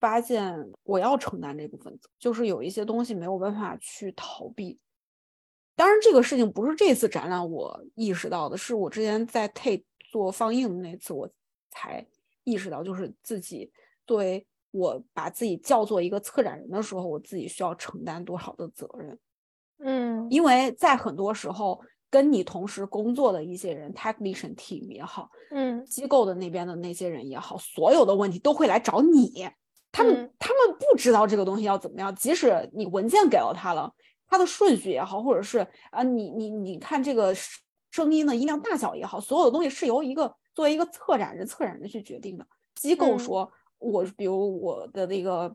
[0.00, 4.78] 发现我要承担这部分，就是有一些东西没有办法去逃避。
[5.80, 9.84] 当然，这个事情不是这次展览我意识到的，是我之前在 Tate。
[10.12, 11.30] 做放映的那次，我
[11.70, 12.04] 才
[12.42, 13.70] 意识到，就是自己
[14.04, 19.16] 作为我把自己叫做一个策展人的时候，我自己需要承担多少的责任。
[19.78, 29.48] 嗯，因为在很多时候，跟你同时工作的一些人，technician team 也好，嗯，机构的那边的那些人也好，所有的问题都会来找你。
[29.92, 33.94] 他们他们不知道这个东西要怎么样，即使你文件给了他了，
[34.30, 35.58] 他的顺序也好，或者是
[35.90, 37.34] 啊，你你你看这个。
[37.92, 42.46] 声音的音量大小也好，所有的东西是由一个作为一个策展人、策展人去决定的。
[42.76, 45.52] 机构说，我比如我的那个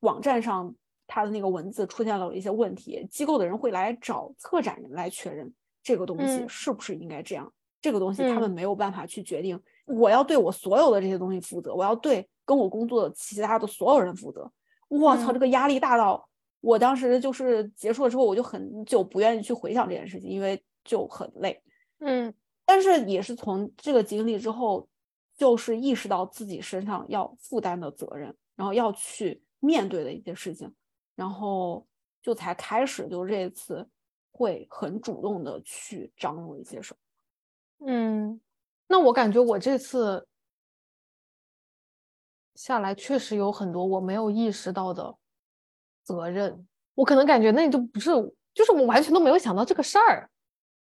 [0.00, 0.74] 网站上，
[1.06, 7.52] 它的那个文字出现了一些问题，机构的人会来找策展人来确认这个东西是不是应该这样。
[7.80, 9.56] 这个东西他们没有办法去决定。
[9.86, 14.50] 我要对我所有的这些东西负责，我要对跟我工作的其他的所有人负责。
[14.88, 16.28] 我操，这个压力大到
[16.62, 20.60] 我当时就是结束了之后，我就很久不愿意去回想这件事情，因为。
[20.84, 21.62] 就很累，
[22.00, 24.88] 嗯，但是也是从这个经历之后，
[25.36, 30.74] 就是意识到自己身上要负担的责任，然后要去面对的一些事情，
[31.14, 31.86] 然后
[32.20, 33.88] 就才开始，就这次
[34.32, 36.92] 会很主动的去张罗一些事
[37.86, 38.40] 嗯，
[38.88, 40.26] 那我感觉我这次
[42.56, 45.16] 下来确实有很多我没有意识到的
[46.04, 48.10] 责任，我可能感觉那就不是，
[48.54, 50.28] 就是我完全都没有想到这个事儿。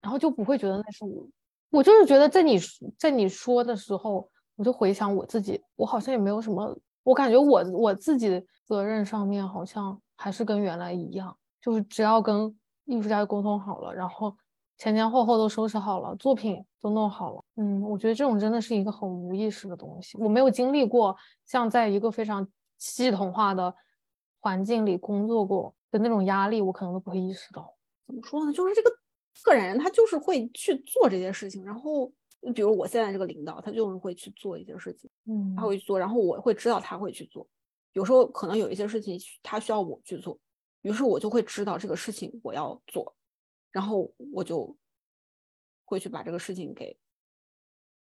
[0.03, 1.29] 然后就不会觉得那是我，
[1.69, 2.59] 我就是觉得在你
[2.99, 14.35] 在你说的时候，我就回想我自己，我好像也没有什么，我感觉我我自己责任上面好像还是跟原来一样，就是只要跟艺术家沟通好了，然后
[14.79, 23.75] 前前后后都收拾好了，作品都弄好了，嗯，我觉得这种真的是一个很无意识的东西，我没有经历过像在一个非常系统化的
[24.41, 27.77] 环境里工作过的那种压力，我可能都不会意识到。
[28.07, 28.53] 怎么说呢？
[28.53, 28.91] 就是这个。
[29.33, 32.13] 策展人他就是会去做这些事情，然后
[32.53, 37.49] 比如我现在这个领导，他就是会去做一些事情，嗯，他会去做，然后我会知道他会去做。
[37.93, 40.39] 有时候可能有一些事情他需要我去做，
[40.83, 43.15] 于是我就会知道这个事情我要做，
[43.71, 44.77] 然后我就
[45.85, 46.99] 会去把这个事情给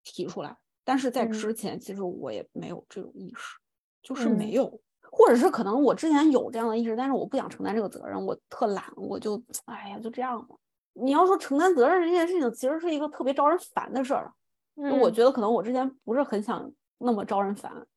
[0.04, 0.56] 提出来。
[0.86, 3.58] 但是在之前，其实我也没有这种意识，
[4.04, 4.80] 就是没有，
[5.18, 10.54] 或者是可能我之前有这样的意识，但是我不想承担这个责任，我特懒，我就哎呀，就这样吧。
[10.92, 14.34] 你要说承担责任这件事情，其实是一个特别招人烦的事儿。
[14.76, 17.88] 我觉得可能我之前不是很想那么招人烦，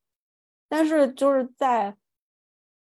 [0.68, 1.96] 但是就是在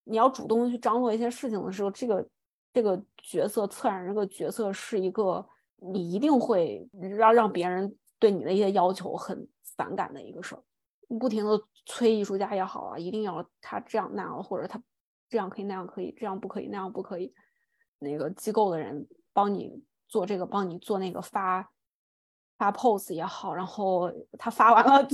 [0.04, 2.24] 你要主动去张罗一些事情的时候，这个
[2.72, 5.44] 这个角色策展人这个角色是一个
[5.78, 10.62] 你一定会让让别人对你的一些要求很反感的一个事儿。
[11.18, 14.82] 不停的催艺术家也好啊，一定要他这样那样，或者他
[15.30, 17.34] 这样可以那样可以，这样不可以那样不可以。
[18.00, 19.84] 那个机构的人帮你。
[20.12, 21.70] 做这个帮你做那个发
[22.58, 25.08] 发 pose 也好，然后他发完了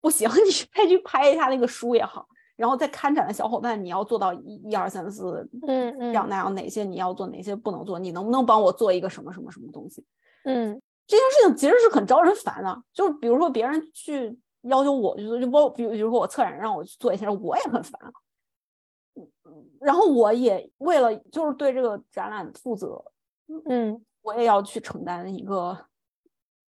[0.00, 10.06] 不行， 你再去拍一下那个书也好，然后在看展的小伙伴，你要做到一、一二三四，嗯嗯，这样那样，哪些你要做，哪些不能做，你能不能帮我做一个什么什么什么东西？
[10.44, 12.82] 嗯，这件事情其实是很招人烦的。
[12.92, 18.00] 就是比如说别人去要求我去做，就包比如比如说我策展人让我去做一些事，我也很烦。
[19.80, 23.02] 然后我也为了就是对这个展览负责，
[23.66, 25.76] 嗯，我也要去承担一个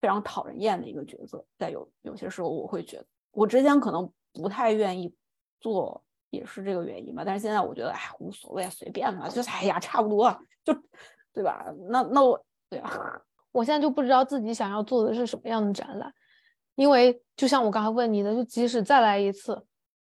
[0.01, 1.45] 非常讨人厌的一个角色。
[1.57, 5.13] 在有有些时候，我会觉得我之前可能不太愿意
[5.61, 7.23] 做，也是这个原因吧。
[7.23, 10.73] 但是现在我觉得，哎，无所谓，随便吧，就是哎呀，差不多，就
[11.31, 11.65] 对吧？
[11.89, 13.21] 那那我对啊，
[13.51, 16.13] 我现在就不知道自己想要做的是什么样的展览，
[16.75, 19.65] 因为就像我刚才问你的，就即使再来一次。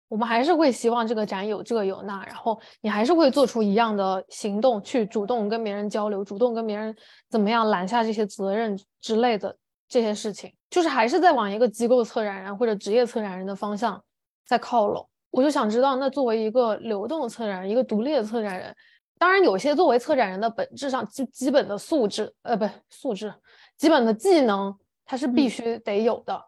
[0.09, 6.95] 我们还是会希望这个展有这有那，然后你还是会做出一样的行动，去主动跟别人交流，主动跟别人
[7.29, 9.53] 怎么样揽下这些责任之类的
[9.89, 14.01] 这些事情，就是还是在往一个机构策展人或者职业策展人的方向
[14.47, 15.05] 在靠拢。
[15.29, 18.73] 我就想知道，那作为一个流动策展人，一个独立的策展人，
[19.19, 23.33] 当然有些作为策展人的本质上基基本的素质，呃，不素质，
[23.75, 26.33] 基本的技能，它是必须得有的。
[26.33, 26.46] 嗯，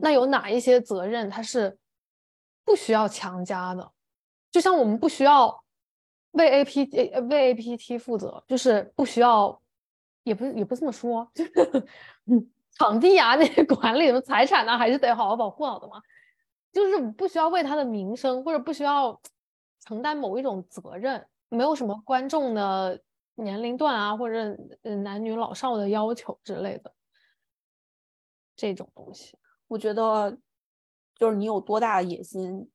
[0.00, 1.76] 那有哪一些责任，它是？
[2.62, 3.90] 不需要强加的，
[4.52, 5.64] 就像我们不需要
[6.32, 9.60] 为 A P 呃为 A P T 负责，就是不需要，
[10.22, 11.52] 也不也不这么说， 就是，
[12.72, 16.00] 场地啊那些管理什么财产呢，还是得好好保护好的嘛。
[16.70, 19.20] 就是不需要为他的名声或者不需要
[19.80, 23.00] 承担某一种责任，没有什么观众的
[23.34, 26.92] 年龄段啊或者男女老少的要求之类的
[28.54, 29.36] 这种东西，
[29.70, 30.36] 我觉得。
[31.18, 32.66] 就是你有多大的野心，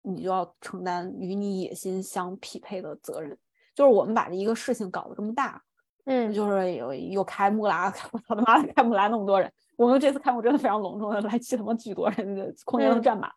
[0.00, 3.38] 你就要承担与你野心相匹配的责任。
[3.74, 5.62] 就是我们把这一个事情搞得这么大，
[6.06, 13.30] 嗯，就是有有开幕啦， 我操他妈的开幕来那么多人，我们这次开幕真的非常隆重的， 来去他妈巨多人的空间都占满。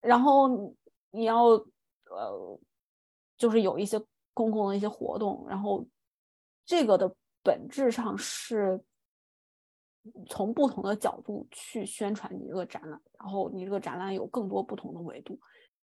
[0.00, 0.48] 然后
[1.10, 2.58] 你要呃，
[3.36, 4.00] 就是有一些
[4.32, 5.86] 公共的一些活动，然后
[6.64, 8.82] 这个的本质上是。
[10.28, 15.38] 从不同的角度去宣传你这个展览，然后你这个展览有更多不同的维度，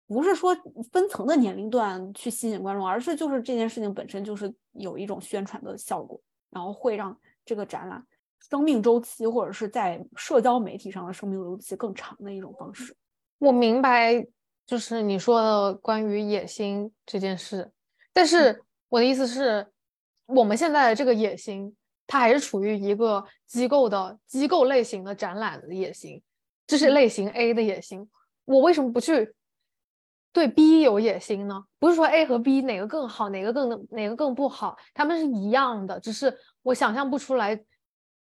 [0.08, 0.52] 不是说
[0.90, 8.04] 分层的年龄段去吸引观众，而是就是这件事情本身就是有一种宣传的效果，然后会让这个展览
[8.50, 12.96] 生命周期或者是在社交媒体上的生命周期更长的一种方式。
[13.38, 14.26] 我明白，
[14.66, 17.70] 就是你说的关于野心这件事，
[18.12, 19.64] 但是我的意思是，
[20.26, 21.76] 我们现在的这个野心。
[22.10, 26.20] 它还是处于一个机构的机构类型的展览的野心，
[26.66, 28.10] 这是类型 A 的野心。
[28.44, 29.32] 我为什么不去
[30.32, 31.64] 对 B 有野心呢？
[31.78, 37.64] 不是说 A 和 B 哪个更好，哪个更哪个更不好，他们是一样的，只是我想象不出来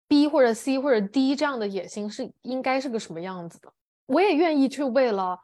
[0.07, 3.71] B 或者 C 或者 D 这样的野心是应该是个什么样子的。
[4.07, 5.39] 我也愿意去为了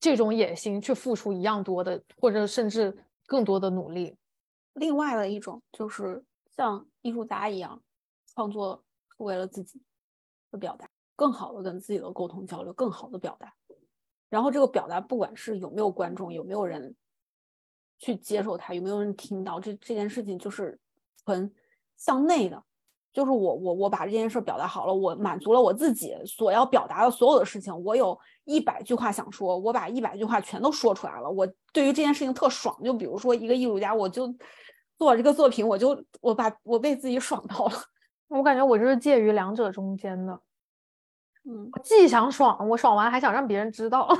[0.00, 4.16] 这种野心去付出一样多的，或者甚至更多的努力。
[4.72, 6.20] 另外的一种就是
[6.56, 6.86] 像。
[7.02, 7.80] 艺术家一样，
[8.34, 8.82] 创作
[9.16, 9.80] 是为了自己
[10.50, 13.54] 的表达，更好的跟自己的沟通交流，更好的表达。
[14.28, 16.96] 然后这个表达，不管是有没有观众，有没有人
[18.00, 20.76] 去接受它，有没有人听到，这这件事情就是
[21.24, 21.48] 纯
[21.96, 22.60] 向内的。
[23.12, 27.72] 就是我我我把这件事表达好了，我满足了我自己所要表达的所有的事情。
[27.84, 31.30] 我有一百句话想说，我把一百句话全都说出来了。
[31.30, 32.76] 我对于这件事情特爽。
[32.82, 34.34] 就比如说一个艺术家，我就。
[34.98, 37.72] 做这个作品，我就我把我被自己爽到了。
[38.28, 40.40] 我感觉我就是介于两者中间的，
[41.44, 44.08] 嗯，我既想爽，我爽完还想让别人知道。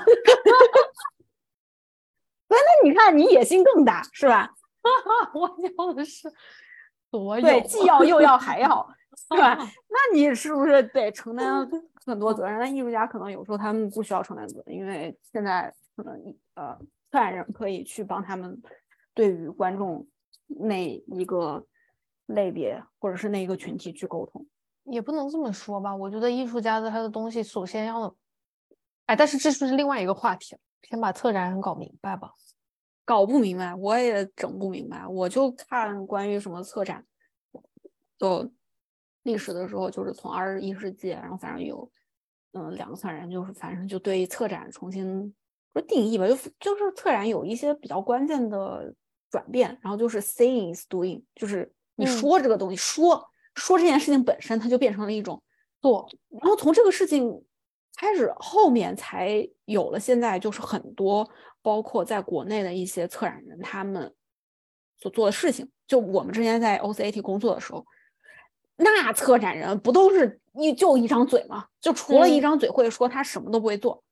[2.48, 4.54] 那那你看，你野心更大是吧？
[5.34, 6.32] 我要的是
[7.10, 8.88] 所有，对，既要又要还要，
[9.28, 9.56] 是吧？
[9.58, 11.68] 那你是不是得承担
[12.04, 12.60] 很多责任？
[12.60, 16.14] 那艺术家可能有时候他们不需要承担责任，因为现在可能
[16.54, 16.78] 呃，
[17.10, 18.62] 策展人可以去帮他们
[19.14, 20.06] 对于观众。
[20.46, 21.66] 那一个
[22.26, 24.46] 类别或者是那一个群体去沟通，
[24.84, 25.94] 也不能这么说吧。
[25.94, 28.16] 我觉得艺术家的他的东西首先要，
[29.06, 30.60] 哎，但是这就是另外一个话题了。
[30.82, 32.32] 先把策展人搞明白吧。
[33.04, 35.06] 搞不明白，我也整不明白。
[35.06, 37.04] 我就看关于什么策展，
[38.18, 38.50] 就
[39.22, 41.88] 历史的时候，就是从二十一世纪，然后反正有
[42.52, 45.32] 嗯两个策展人，就是反正就对策展重新
[45.72, 48.92] 说定义吧，就就是策展有一些比较关键的。
[49.30, 55.42] 转变，然后就是 saying is doing，就是你说这个东西，说说这件事情本身，它就变成了一种
[55.80, 56.08] 做。
[56.30, 57.44] 然后从这个事情
[57.96, 61.28] 开始，后面才有了现在就是很多，
[61.62, 64.14] 包括在国内的一些策展人他们
[64.98, 65.70] 所做的事情。
[65.86, 67.86] 就我们之前在 OCAT 工作的时候，
[68.76, 71.66] 那策展人不都是一就一张嘴吗？
[71.80, 74.02] 就除了一张嘴会说，他什么都不会做。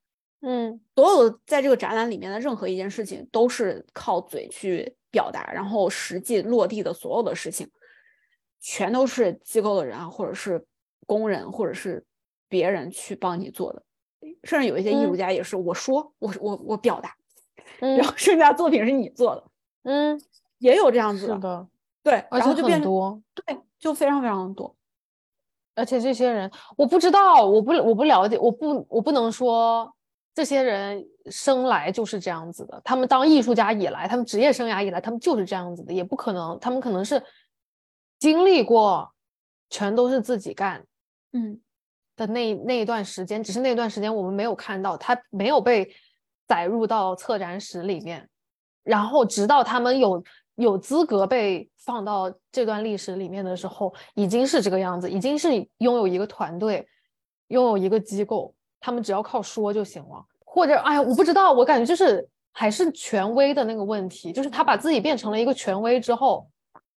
[0.46, 7.70] 嗯，所有在这个展览里面的任何一件事情，都是靠嘴去表达，然后实际落地的所有的事情，
[8.60, 10.66] 全都是机构的人啊，或者是
[11.06, 12.04] 工人，或者是
[12.48, 13.82] 别人去帮你做的。
[14.42, 17.14] 甚至有一些艺术家也是，我说我我我表达，
[17.78, 19.44] 然后剩下作品是你做的，
[19.84, 20.20] 嗯，
[20.58, 21.66] 也有这样子的，
[22.02, 24.74] 对，然后就变多，对，就非常非常的多。
[25.74, 29.94] 而且这些人，我不知道，我不我不了解，我不我不能说
[30.34, 32.80] 这些人生来就是这样子的。
[32.84, 37.22] 他们当艺术家以来，他们职业生涯以来，他们就是这样子的，也不可能，他们可能是
[38.18, 39.14] 经历过，
[39.70, 40.84] 全都是自己干，
[41.32, 41.60] 嗯。
[42.16, 45.92] 的那那一段时间，只是那段时间我们没有看到，他没有被
[46.46, 48.28] 载入到策展史里面，
[48.84, 50.22] 然后直到他们有
[50.54, 56.86] 有资格被放到这段历史里面的时候，已经是这个样子，已经是拥有一个团队，
[57.48, 58.54] 拥有一个机构，
[58.84, 66.46] 他们只要靠说就行了，或者哎呀，我不知道，我感觉就是还是权威的那个问题，就是他把自己变成了一个权威之后，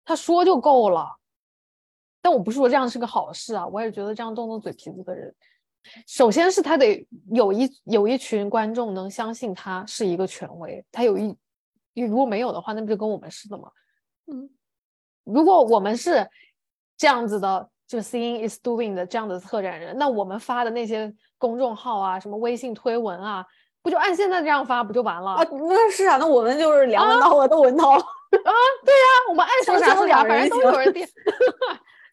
[0.03, 1.07] 他说就够了。
[2.23, 5.35] 但我不是说这样是个好事啊，我也觉得这样动动嘴皮子的人，
[6.07, 11.37] 首先是他得有一有一群观众能相信他是一个权威，他有一，
[11.93, 13.71] 如果没有的话，那不就跟我们似的吗？
[14.33, 14.49] 嗯，
[15.25, 16.27] 如果我们是
[16.97, 21.15] 这样子的，就 seeing is doing 的这样的策展人，那我们发的那些
[21.45, 23.45] 公众号啊，什么微信推文啊，
[23.83, 25.47] 不就按现在这样发不就完了啊？
[25.69, 28.01] 那是啊，那我们就是梁文道和窦文涛 啊，
[28.33, 31.05] 对呀，我们爱说啥说啥，反正都有人听。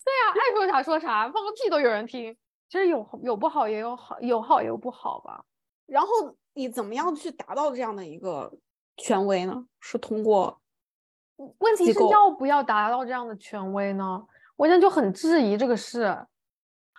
[0.03, 2.35] 对呀，爱说啥说啥，放个屁都有人听。
[2.69, 5.41] 其实有有不好，也有好，有好也有不好吧。
[5.85, 6.09] 然后
[6.53, 8.51] 你怎么样去达到这样的一个
[8.97, 9.65] 权威呢？
[9.79, 10.59] 是通过
[11.59, 14.21] 问题是要不要达到这样的权威呢？
[14.57, 16.27] 我现在就很质疑这个事。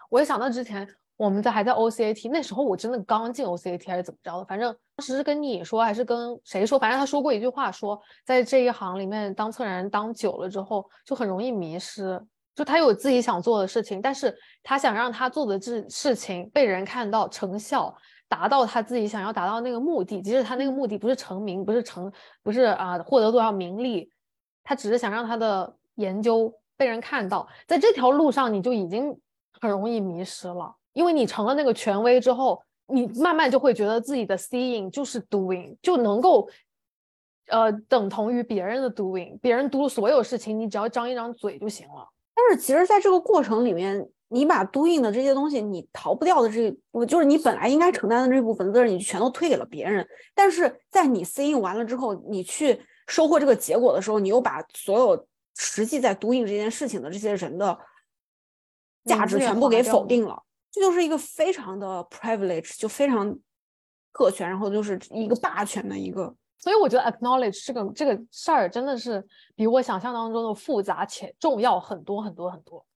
[0.09, 0.87] 我也想到之前
[1.23, 12.21] 我们在还在 OCAT 那时候，我真的刚进 OCAT 还是怎么着的，反正当时是跟你说还是跟谁说，反正他说过一句话，说在这一行里面当策展人当久了之后，就很容易迷失。
[12.57, 17.95] 就他有自己想做的事情，但是他想让他做的这事情被人看到成效，
[18.29, 20.21] 达到他自己想要达到那个目的。
[20.21, 22.13] 即使他那个目的不是成名，不是成，
[22.43, 24.11] 不是啊获得多少名利，
[24.65, 27.47] 他只是想让他的研究被人看到。
[27.69, 29.17] 在这条路上，你就已经
[29.61, 36.49] 很容易迷失了，因为你成了那个权威之后，你慢慢就会觉得自己的 seeing 就是 doing，就能够
[37.49, 39.39] 呃等同于别人的 doing。
[39.41, 42.09] 别人 do 所有事情，你只要张一张嘴就行了。
[42.35, 50.07] 但是其实，在这个过程里面，你把 doing 的这些东西，你逃不掉的这，我就是你本来应该承担的这部分责任，你全都推给了别人。
[50.35, 55.27] 但是在你 seeing 完了之后，你去收获这个结果的时候，你又把所有
[55.57, 57.79] 实际在 doing 这件事情的这些人的
[59.05, 60.43] 价值全部给否定了。
[60.73, 63.39] 这就是一个非常的 privilege，就非常
[64.13, 66.35] 特权，然后就是一个霸权的一个。
[66.59, 72.87] 所以我觉得 acknowledge 这个这个事儿真的是比我想象当中的复杂且重要很多很多很多，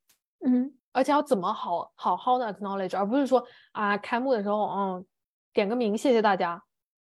[0.46, 5.06] 嗯，而且要怎么好好好的 acknowledge，而不是说啊开幕的时候嗯
[5.52, 6.62] 点个名谢谢大家，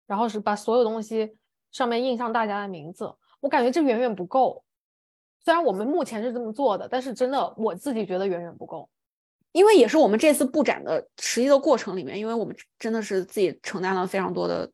[0.07, 1.37] 然后是把所有东西
[1.71, 4.65] 上面印上大家的名字，我感觉这远远不够。
[5.45, 8.91] 虽然我们目前是这么做的，但是真的我自己觉得远远不够，
[9.53, 14.71] 因为也是我们这次布展的实际的过程里面，因为我们真的是自己承担了非常多的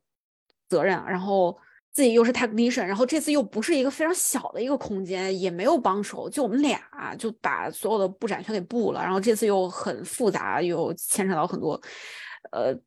[0.69, 1.57] 责任，然后。
[1.95, 6.77] 自己又是 technician，然后这次又不是一个非常小的一个空间，也没有帮手，就我们俩
[7.17, 9.01] 就把所有的布展全给布了。
[9.01, 11.81] 然后这次又很复杂，又牵扯到很多，
[12.51, 12.77] 呃，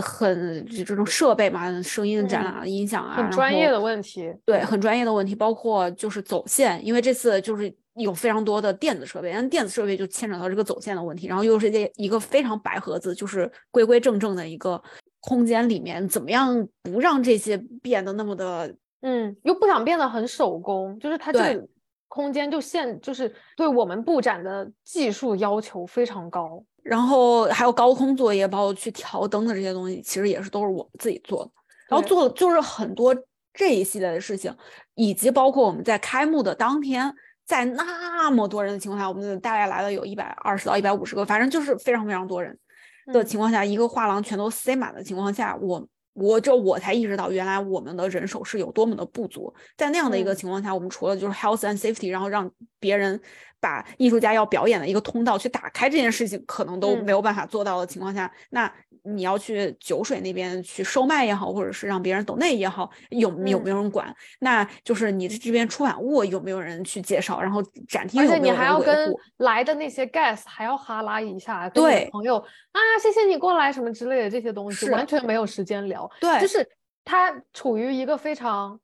[0.00, 4.32] 很这种设备嘛，声音展览、音响啊，很专业的问题。
[4.46, 7.70] 对，很专业的问题，包括就是走线，因为这次就是
[8.00, 11.26] 有非常多的电子设备，但电子设备就牵扯到这个走线的问题。
[11.26, 14.82] 然后又是这一个非常白盒子，就是规规正正的一个。
[15.22, 21.68] 空间里面怎么样不让这些变得那么的，嗯，又不想变得很手工，就是它这个
[22.08, 31.50] 空间就限，就是对我们布展的技术要求非常高，然后还有高空作业，包括去调灯的这些东西，其实也是都是我们自己做的，
[31.90, 33.14] 然后做的就是很多
[33.52, 34.50] 这一系列的事情，
[34.94, 37.14] 以及包括我们在开幕的当天，
[37.50, 42.56] 在那么多人的情况下，我们大概来了有一百二十到一百五十个，反正就是非常非常多人。
[43.12, 49.52] 的情况下，一个画廊全都塞满的情况下，我我这我才意识到，原来我们的人手是有多么的不足。
[49.76, 52.48] 在那样的一个情况下，我们除了就是 health and safety，然后让
[52.78, 53.20] 别人
[53.58, 58.72] 把艺术家要表演的一个通道去打开这件事情，可能都没有办法做到的情况下，那
[59.04, 64.14] 你要去酒水那边去售卖也好，或者是让别人抖内也好，有有没有人管？
[64.40, 67.40] 那就是你这边出版物有没有人去介绍？
[67.40, 76.10] 然后展厅，而且你还要跟来的那些 guest 还要哈拉一下，对朋友啊，谢谢你过来什么之类的这些东西，完全没有时间聊。
[76.20, 76.68] 对，就是
[77.04, 78.78] 他处于一个非常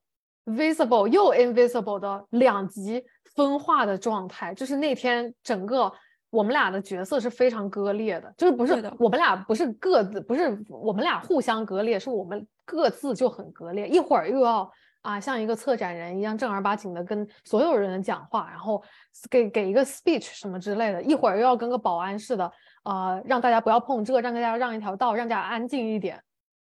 [0.46, 3.04] visible 又 invisible 的两极
[3.34, 5.92] 分化的状态，就是那天整个。
[6.30, 13.88] 我们俩的角色是非常割裂的，就是不是我们俩不是各自不是我们俩互相割裂，是我们各自就很割裂。
[13.88, 14.70] 一会儿又要
[15.02, 18.82] 啊像一个策展人一样正儿八经的跟所有人讲话，然后
[19.30, 22.50] 给给一个 speech 什么之类的；一会儿又要跟个保安似的，
[22.82, 26.20] 呃，让大家不要碰这，让大家让一条道，让大家安静一点。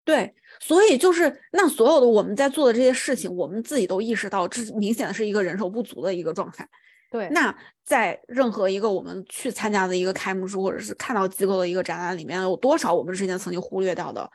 [0.05, 6.65] 对，所以就是那所有的我们在做的这些事情，我们自己都意识到，这明显的是一个人手不足的一个状态。
[7.09, 7.55] 对，那
[7.85, 14.29] 在任何一个我们去参加的一个开幕式，或者是看到机构的一个展览里面，有多少我们之前曾经忽略掉的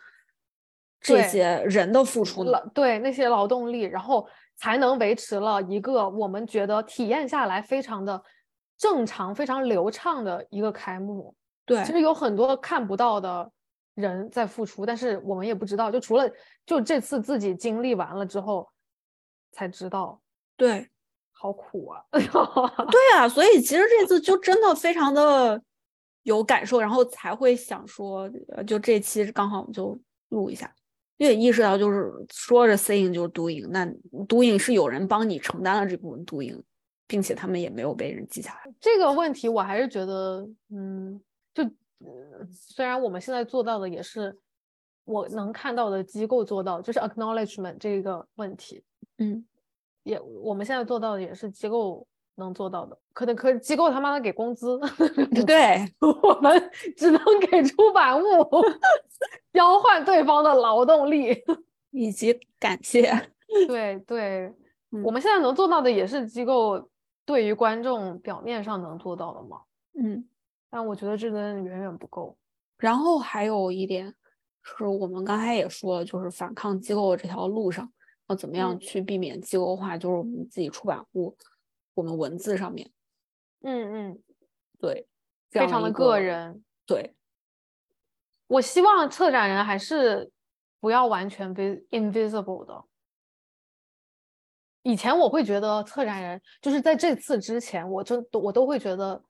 [1.00, 2.70] 这些人的付出了？
[2.74, 8.22] 对，那些劳动力，然后才能维持了一个我们觉得体验下来非常的
[8.78, 11.34] 正常、非常流畅的一个开幕。
[11.66, 13.52] 对，其实有很多看不到的
[13.94, 15.90] 人在付出，但是我们也不知道。
[15.90, 16.26] 就除了
[16.64, 18.66] 就这次自己经历完了之后
[19.52, 20.18] 才知道。
[20.56, 20.88] 对。
[21.42, 22.00] 好苦啊！
[22.12, 25.60] 对啊，所以其实这次就真的非常的
[26.22, 28.30] 有感受，然后才会想说，
[28.64, 30.72] 就这期刚好我们就录一下，
[31.16, 33.84] 因为意识到就是说着 saying 就是 doing，那
[34.28, 36.62] doing 是有人帮你承担了这部分 doing，
[37.08, 38.72] 并且他们也没有被人记下来。
[38.80, 41.20] 这个问题我还是觉得，嗯，
[41.52, 41.68] 就
[42.52, 44.38] 虽然我们现在做到的也是
[45.04, 48.84] 我能看到的机构做到，就是 acknowledgement 这个问题，
[49.18, 49.44] 嗯。
[50.04, 54.80] 也，我们现在做到的也是机构能做到的，可能可机构他妈的给工资，
[55.46, 58.24] 对 我们只能给出版物，
[59.52, 61.44] 交换对方的劳动力
[61.90, 63.12] 以及感谢。
[63.68, 64.52] 对对，
[65.04, 66.88] 我们现在能做到的也是机构
[67.26, 69.60] 对于观众表面上能做到的嘛。
[70.00, 70.26] 嗯，
[70.70, 72.36] 但我觉得这真远远不够。
[72.78, 74.12] 然后还有一点
[74.62, 77.92] 是我们刚才也说了，就是反抗机构的这条路上。
[78.32, 79.98] 要怎么样去避免机构化？
[79.98, 81.36] 就是我们自己出版物，
[81.92, 82.90] 我们文字上面，
[83.60, 84.22] 嗯嗯，
[84.80, 85.06] 对，
[85.50, 86.64] 非常的个人。
[86.86, 87.14] 对，
[88.46, 90.32] 我希望策展人还是
[90.80, 91.54] 不要完全
[91.90, 92.84] invisible 的。
[94.82, 99.22] 以前我会觉得策展人就是在这次之前，我就我都会觉得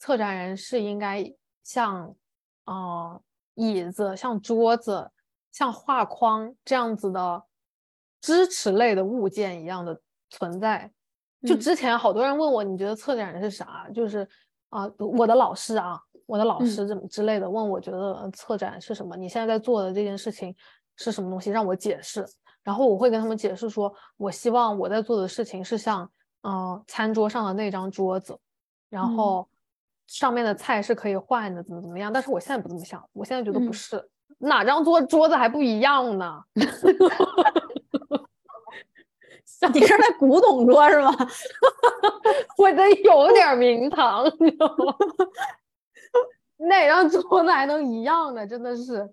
[0.00, 1.24] 策展人是应该
[1.62, 2.12] 像
[2.64, 3.20] 啊
[3.54, 5.12] 椅子、像桌子、
[5.52, 7.44] 像画框这样子的。
[8.20, 10.00] 支持类的物件一样的
[10.30, 10.90] 存在，
[11.46, 13.86] 就之前好多人问我，你觉得策展人是啥？
[13.94, 14.28] 就是
[14.70, 19.16] 啊，我的老师啊，我的老师怎么之类的问我觉得策展是什么？
[19.16, 20.54] 你现在在做的这件事情
[20.96, 21.50] 是什么东西？
[21.50, 22.26] 让我解释。
[22.64, 26.10] 然后我会跟他们解释说，我希望我在做的事情是像
[26.42, 28.38] 嗯餐桌上的那张桌子，
[28.90, 29.48] 然后
[30.06, 32.12] 上面的菜是可以换的，怎么怎么样？
[32.12, 34.06] 但是我现在不这么想，我现在觉得不是，
[34.36, 36.42] 哪张桌桌子还不一样呢？
[39.74, 41.10] 你是在古董桌是吗？
[42.58, 44.94] 我得有点名堂，你知道吗？
[46.58, 48.46] 哪张桌子还能一样的？
[48.46, 49.08] 真的是，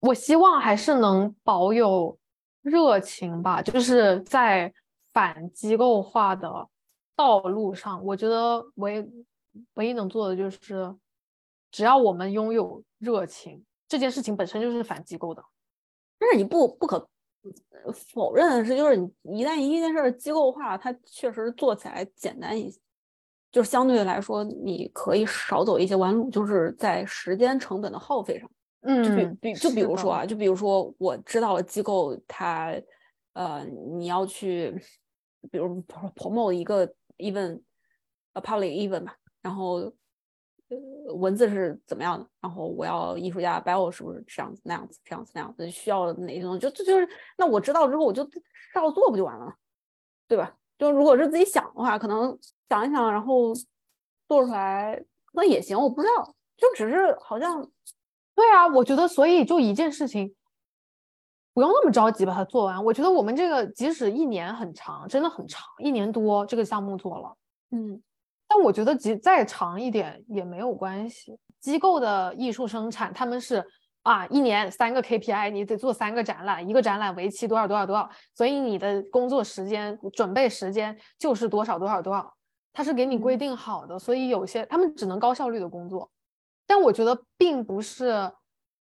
[0.00, 2.16] 我希望还是能保有
[2.62, 3.60] 热情吧。
[3.60, 4.72] 就是在
[5.12, 6.68] 反机构化的
[7.16, 9.04] 道路上，我觉得唯
[9.74, 10.94] 唯一能做的就是，
[11.72, 15.42] 只要我们拥有热情，这件事情本身就是反机构的。
[16.18, 17.08] 但是你不不可。
[18.14, 22.80] 否认的是，就是你一旦一件事机构化，它确实做起来简单一些，
[23.50, 28.50] 就是相对来说你可以少走一些弯路，就是在时间成本的耗费上。
[28.82, 32.74] 嗯，就比比就比如说啊，就比如说我知道了机构它，
[33.32, 33.64] 呃，
[33.96, 34.70] 你要去，
[35.50, 35.82] 比如
[36.14, 36.86] promote 一个
[37.18, 39.92] event，a public event 吧，然后。
[40.70, 42.26] 呃，文字是怎么样的？
[42.40, 45.70] 然后我要艺术家 bio 是不是这样子那样子这样子那样子？
[45.70, 46.58] 需要哪些东西？
[46.58, 47.08] 就这就是
[47.38, 48.22] 那我知道之后我就
[48.74, 49.54] 照做不就完了吗？
[50.26, 50.54] 对吧？
[50.78, 52.38] 就如果是自己想的话，可能
[52.68, 53.54] 想一想，然后
[54.28, 55.02] 做出来
[55.32, 55.80] 那也行。
[55.80, 57.66] 我不知道，就只是好像
[58.34, 60.34] 对啊，我觉得所以就一件事情
[61.54, 62.84] 不用那么着急把它做完。
[62.84, 67.34] 我觉得我们这个即使一年很长，真的很长，一年多这个项目做了，
[67.70, 68.02] 嗯。
[68.48, 71.38] 但我觉得，即再长一点也没有关系。
[71.60, 73.62] 机构的艺术生产，他们是
[74.02, 82.32] 啊，一年三个 KPI，你得做三个展览，一个展览为期多少多少多少，所以你的工作时间、准备时间就是多少多少多少，
[82.72, 83.98] 它是给你规定好的。
[83.98, 86.10] 所以有些他们只能高效率的工作。
[86.66, 88.32] 但我觉得，并不是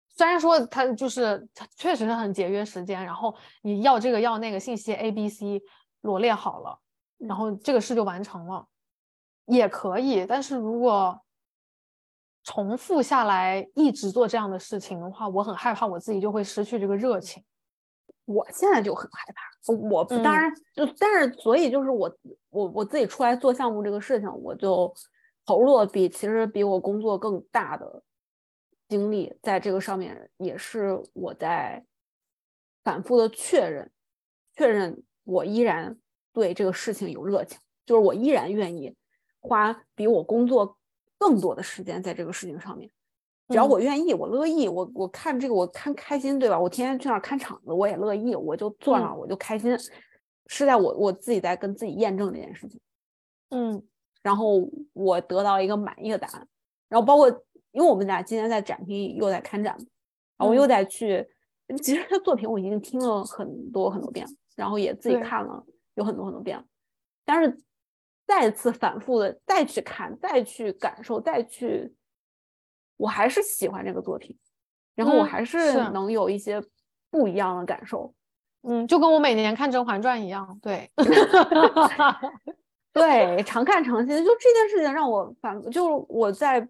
[0.10, 5.62] 虽然说他就是它确实是很节约时间，然后你要这个要那个信息 A、B、C
[6.02, 6.78] 罗列好了，
[7.18, 8.66] 然后这个事就完成了，
[9.50, 10.26] 也可以。
[10.26, 11.20] 但是如果
[12.44, 17.44] 重复下来一直做这样的事情的话，我很害怕我自己就会失去这个热情。
[18.26, 22.18] 我现在就很害怕，我当然就但是所以就是我
[22.50, 24.94] 我我自己出来做项目这个事情，我就
[25.46, 28.04] 投入了比其实比我工作更大的。
[28.88, 31.86] 精力在这个上面也是我在
[32.84, 33.92] 反复的确认，
[34.56, 35.96] 确认我依然
[36.34, 38.96] 对这个事情有热情，就是我依然愿意
[39.40, 40.78] 花比我工作
[41.18, 42.90] 更多的时间在这个事情上面。
[43.48, 46.60] 只要我愿意，我乐意，我我看这个我看开心，对吧？
[46.60, 49.76] 我天天去那儿看场子，我也乐意，我就坐那儿我就开心，
[50.48, 52.80] 是在我我自己在跟自己验证这件事情。
[53.50, 53.84] 嗯，
[54.22, 56.48] 然后我得到一个满意的答案，
[56.88, 57.44] 然后包括。
[57.72, 61.24] 因为我们俩今天在展厅又在看展，然后我又在去，
[61.84, 64.26] 其实他作品我已经听了很多很多遍，
[64.56, 65.64] 然后也自己看了
[65.94, 66.66] 有很多很多遍，
[67.24, 67.62] 但是
[68.30, 71.92] 再次反复的再去看、再去感受、再去，
[72.96, 74.38] 我还是喜欢这个作品，
[74.94, 76.64] 然后我还是能有一些
[77.10, 78.14] 不一样的感受，
[78.62, 80.88] 嗯，就跟我每年看《甄嬛传》一样，对
[82.94, 86.70] 对，常看常新，就这件事情让我反，就是我在。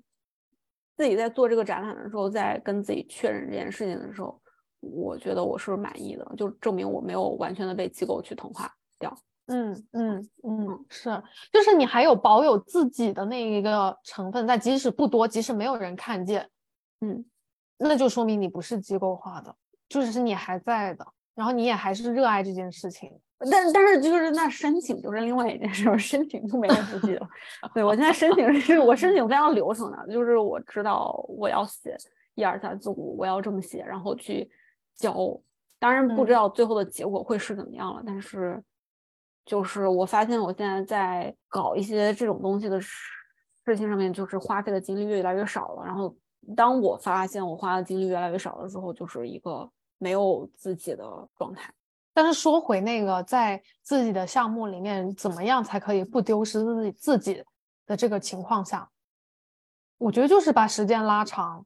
[0.97, 4.37] 自己在做这个展览的时候，在跟自己确认这件事情的时候，
[4.81, 9.17] 我觉得我是满意的，就证明我没有完全的被机构去同化掉。
[9.49, 11.09] 嗯嗯嗯，是，
[11.51, 16.47] 就是你还有保有自己的那一个成分在，即使不多，即使没有人看见，
[17.01, 17.25] 嗯，
[17.77, 19.55] 那就说明你不是机构化的，
[19.87, 23.11] 就是你还在的，然后你也还是热爱这件事情。
[23.51, 27.27] 但但是就是那申请就是另外一件事，申请就没有自己了。
[27.73, 31.95] 对我现在申请是我申请非常流程的，就是我知道我要写
[32.35, 34.49] 一二三四五，我要这么写，然后去
[34.95, 35.15] 交。
[35.79, 38.61] 当然不知道最后的结果会是怎么样了，但是
[39.49, 42.87] 就是我发现我现在在搞一些这种东西的事
[43.65, 45.83] 事情上面，就是花费的精力越来越少了。
[45.83, 46.15] 然后
[46.55, 51.03] 当我发现我花的精力越来越少的时候，就是一个没有自己的
[51.35, 51.73] 状态。
[52.13, 57.43] 但是说回那个，在自己的项目里面，怎么样才可以不丢失自己自己
[57.87, 58.87] 的这个情况下，
[59.97, 61.65] 我觉得就是把时间拉长，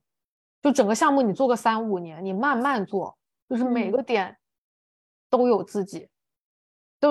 [0.62, 3.18] 就整个项目你做个三五年，你慢慢做，
[3.50, 4.38] 就是每个点
[5.30, 6.08] 都有自己，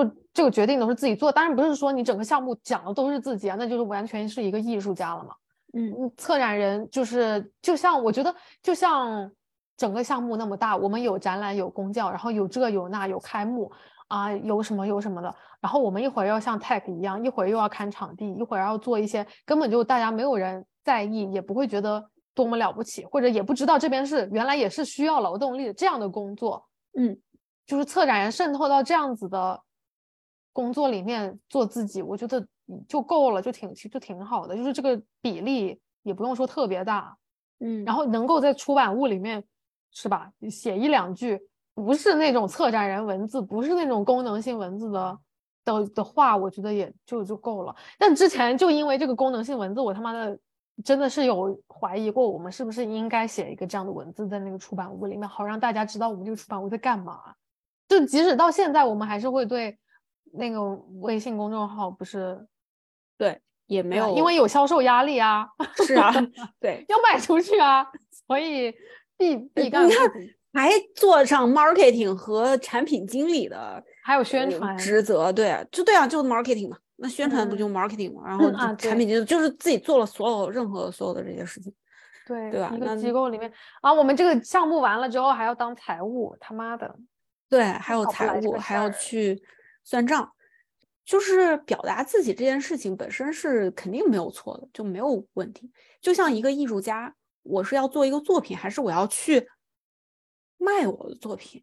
[0.01, 1.31] 都这个决定都是自己做。
[1.31, 5.35] 当然不是说你整个项目讲的都是自己啊，那就是完全是一个艺术家了嘛。
[5.73, 9.31] 嗯，策展人就是就像我觉得就像。
[9.75, 13.69] 整个项目那么大，我们有展览，有公教，然后有这有那，有开幕
[14.07, 15.35] 啊，有什么有什么的。
[15.59, 22.01] 然后我们一会儿要像 Tech 一样，一会儿又要看场地，一会儿要做一些根本就大家没有人在意，也不会觉得
[22.35, 26.63] 多么了不起，或者也不知道这边是原来也是需要劳动力的这样的工作。
[26.95, 27.17] 嗯，
[27.65, 29.59] 就是策展人渗透到这样子的
[30.53, 32.47] 工作里面做自己，我觉得
[32.87, 34.55] 就够了，就挺就挺好的。
[34.55, 37.17] 就是这个比例也不用说特别大。
[37.59, 39.43] 嗯，然后能够在出版物里面。
[39.95, 40.27] 是吧？
[40.49, 41.39] 写一两句，
[41.75, 45.19] 不是那种策展人文字，不是那种功能性文字的
[45.63, 47.75] 的的话，我觉得也就就够了。
[47.99, 50.35] 但之前就因为这个功能性文字，我他妈的
[50.83, 57.21] 真的是有怀疑过，我们是不是应该写一个这样的文字在那个出版物里面，好让大家知道我们这个出版物在干嘛。
[57.87, 59.77] 就即使到现在，我们还是会对
[60.33, 60.61] 那个
[61.01, 62.45] 微信公众号不是
[63.17, 65.47] 对也没有，因为有销售压力啊，
[65.85, 66.11] 是啊，
[66.59, 67.85] 对，要卖出去啊，
[68.27, 68.73] 所以。
[69.15, 70.11] 必必干，你看
[70.53, 81.71] 还做上 marketing 和产品经理的，还有宣传职责，对，就对啊，就 marketing 嘛，那宣传不就 marketing 嘛，然后产品经理就是自己做了所有任何所有的这些事情，
[82.25, 82.71] 对对吧？
[82.75, 83.49] 一个机构里面
[83.81, 86.93] 啊，我们这个项目完了之后还要当财务，他妈的，
[87.47, 89.39] 对，还有财务还要去
[89.83, 90.31] 算账，
[91.05, 95.71] 就是表达自己这件事情本身是肯定没有错的，就没有问题，
[96.01, 97.15] 就像一个艺术家。
[97.45, 99.49] 我是要做一个作品，还是我要去
[100.57, 101.61] 卖我的作品？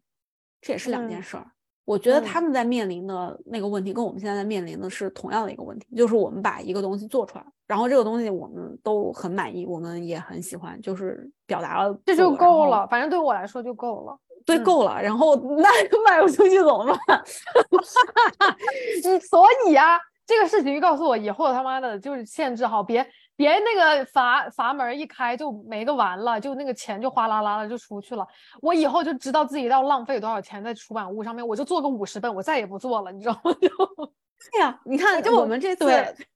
[0.61, 1.51] 这也是两件事儿。
[1.85, 12.85] 我觉得他们在面临的那个问题，跟我们现在在面临的是同样的一个问题，就是我们把一个东西做出来，然后这个东西我们都很满意，我们也很喜欢，就是表达了，这就够了。
[12.85, 14.15] 反正对我来说就够了，
[14.45, 15.01] 对，够了。
[15.01, 15.69] 然后那
[16.05, 17.23] 卖不出去怎么办？
[19.21, 23.05] 所以啊，这个事情告诉我，以后他妈的就是限制好，别。
[23.37, 28.27] 别那个阀阀门一开就没个完了，就那个钱就哗啦啦的就出去了。
[28.61, 33.51] 我以后就知道自己要浪费多少钱在出版物上面，我就做个五十本，我再也不做了，你知道吗？
[33.53, 33.67] 就
[34.51, 35.87] 对呀，你看，就我们这次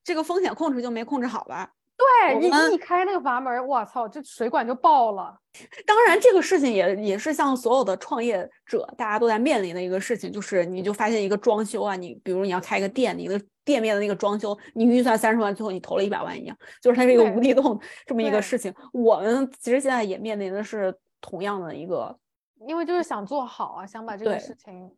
[0.03, 1.70] 这个风险控制就没控制好吧？
[1.97, 5.37] 对，你一开那个阀门，我操，这水管就爆了。
[5.87, 18.73] 当然，这个事情也也是像所有的创业者大家都在面临的一个事情，就是你就发现一个装修啊，你比如你要开一个店，你的店面的那个装修，你预算三十万，最后你投了一百万一样，就是它是一个无底洞这么一个事情。
[18.91, 22.13] 我们其实现在也面临的是同样的一个，
[22.67, 24.91] 因为就是想做好啊，想把这个事情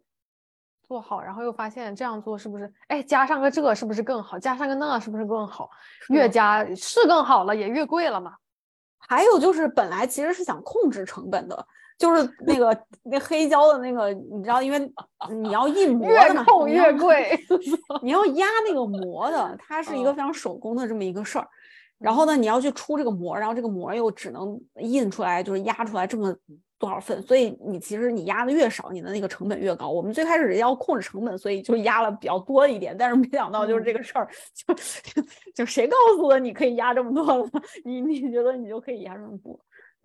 [0.88, 4.39] 做好，然后又发现这样做是不是，哎，加上个这是不是更好？
[4.39, 5.69] 加上个那是不是更好？
[6.09, 8.33] 越加是更好了，也越贵了嘛。
[8.97, 11.67] 还有就是本来其实是想控制成本的。
[11.97, 14.79] 就是那个那黑胶的那个，你知道，因为
[15.31, 17.35] 你要印模 越的嘛，控越贵。
[18.03, 21.47] 你要压那个膜的，它是一个嗯非常手工的这么一个事儿。
[21.99, 26.35] 然后呢，你要去出这个膜，然后这个膜又只能印出来，就是压出来这么
[26.77, 29.89] 多少份，所以你其实你压的越少，你的那个成本越高。
[29.89, 34.75] 我们最开始要控制成本，所以就压了比较多一点，但是没想到就是这个事儿，就
[35.55, 37.49] 就谁告诉的你可以压这么多了？
[37.83, 39.59] 你你觉得你就可以压这么多？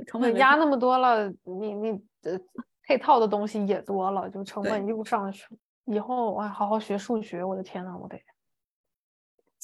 [0.06, 1.90] 成本压那么多了，你你
[2.22, 2.38] 呃
[2.86, 5.58] 配套的东西也多了，就成本又上去了。
[5.84, 8.18] 以后哎，好好学数学，我的天呐，我得。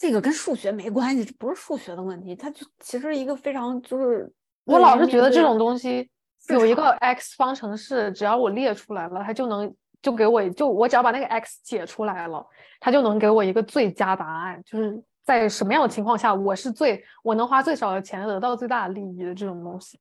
[0.01, 4.33] 这个跟数学没关系，这不是数学的问题，它就其实一个非常就是
[4.65, 6.09] 我老是觉得这种东西
[6.51, 12.47] 有一个 x 方程式，只要我列出来了，它就能就给我就我只要把那个 x 解出来了，
[12.79, 19.99] 它就能给我一个最佳答案，就是在什么样的情况下我是最我能花最少的钱得到最大的利益的这种东西。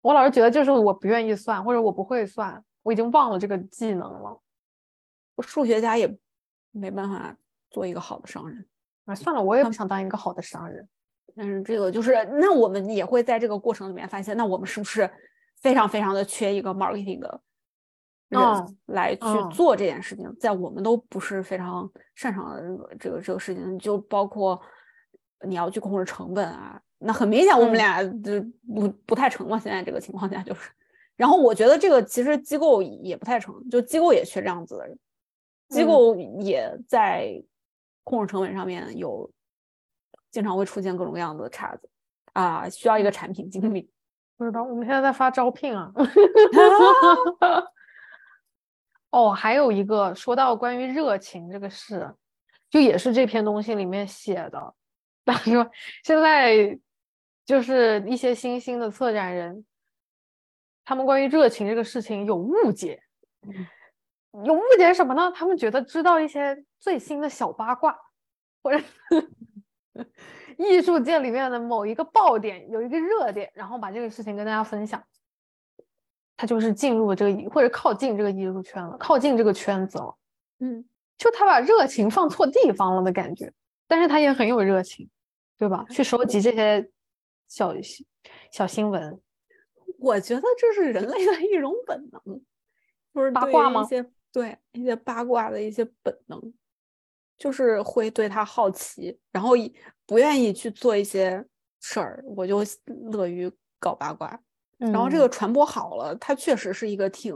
[0.00, 4.40] 我老是觉得就是我不愿意算，或者我不会算，我已经忘了这个技能了。
[5.34, 6.16] 我数学家也
[6.70, 7.36] 没办法
[7.70, 8.66] 做一个好的商人。
[9.04, 10.88] 啊，算了，我也不想当一个好的商人。
[11.36, 15.10] 但是这个就是，那我们也会在这个过程里面发现，那我们是不是
[15.60, 17.40] 非常非常的缺一个 marketing 的
[18.28, 20.32] 人嗯来去嗯做这件事情？
[20.38, 24.60] 在我们都不是非常擅长的这个这个这个事情，就包括
[25.46, 26.80] 你要去控制成本啊。
[26.98, 28.40] 那很明显，我们嗯俩就
[28.72, 29.58] 不不太成嘛。
[29.58, 30.70] 现在这个情况下就是，
[31.16, 34.98] 然后我觉得这个其实机构也不太成，就机构也缺这样子的人，
[35.68, 37.42] 机嗯构也在
[38.04, 39.28] 控制成本上面有
[40.30, 41.88] 经常会出现各种各样的岔子
[42.32, 43.90] 啊，需要一个产品经理。
[44.36, 45.92] 不知道，我们现在在发招聘啊。
[49.10, 52.12] 哦，还有一个说到关于热情这个事，
[52.68, 54.74] 就也是这篇东西里面写的。
[55.24, 55.70] 他说
[56.02, 56.76] 现在
[57.46, 59.64] 就是一些新兴的策展人，
[60.84, 63.00] 他们关于热情这个事情有误解，
[64.42, 65.30] 有误解什么呢？
[65.34, 67.96] 他们觉得知道一些最新的小八卦，
[68.62, 68.82] 或者
[70.58, 75.02] 艺术界里面的某一个爆点，有一个热点，然后把这个事情跟大家分享，
[76.36, 80.16] 他就是进入这个或者靠近这个艺术圈了，靠近这个圈子了。
[80.58, 80.84] 嗯，
[81.16, 83.52] 就他把热情放错地方了的感觉，
[83.86, 85.08] 但是他也很有热情，
[85.56, 85.84] 对吧？
[85.90, 86.90] 去收集这些
[87.48, 87.72] 小
[88.50, 89.20] 小新闻，
[89.98, 92.40] 我觉得这是人类的一种本能，
[93.12, 96.52] 不是八卦吗于一些对一些八卦的一些本能，
[97.38, 99.50] 就是会对他好奇，然后
[100.04, 101.44] 不愿意去做一些
[101.80, 102.64] 事儿，我就
[103.12, 104.40] 乐于搞八卦。
[104.78, 107.32] 然后这个嗯传播好了，它确实是一个挺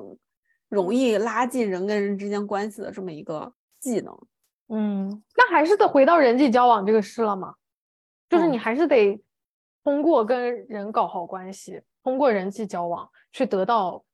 [0.68, 4.26] 容易拉近人跟人之间关系的这么一个技能。
[4.66, 7.54] 嗯，那还是得回到人际交往这个事了嘛，
[8.28, 9.22] 就是嗯你还是得
[9.84, 14.04] 通过跟人搞好关系，通过人际交往去得到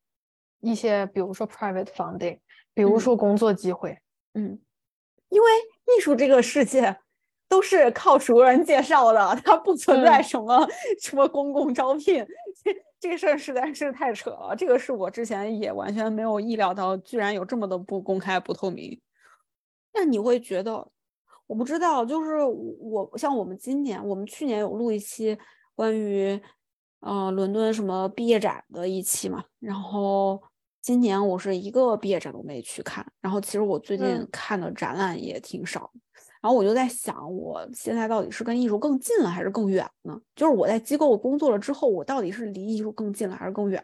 [0.61, 2.39] 一些，比如说 private funding，
[2.75, 3.97] 比如嗯说工作机会。
[4.35, 4.59] 嗯，
[5.29, 5.49] 因为
[5.97, 6.97] 艺术这个世界
[7.49, 10.69] 都是靠熟人介绍的，它不存在嗯什么、
[11.01, 12.27] 什么公共招聘，
[12.65, 14.57] 这这个事儿实在是太扯了。
[14.57, 19.01] 这个是我之前也完全没有意料到，居然有这么的不公开、不透明。
[19.93, 20.89] 那你会觉得，
[21.47, 25.39] 我不知道，就是我我像我们今年，我们去年有录一期
[25.77, 26.41] 关于
[27.01, 30.43] 呃伦敦什么毕业展的一期嘛，然后
[30.85, 35.91] 今年我是一个毕业展都没去看，然后其实我最近嗯看的展览也挺少，
[36.43, 40.21] 然后我就在想，我现在到底是跟艺术更近了还是更远呢？
[40.37, 43.83] 就是我在机构工作了之后，我到底是离艺术更近了还是更远？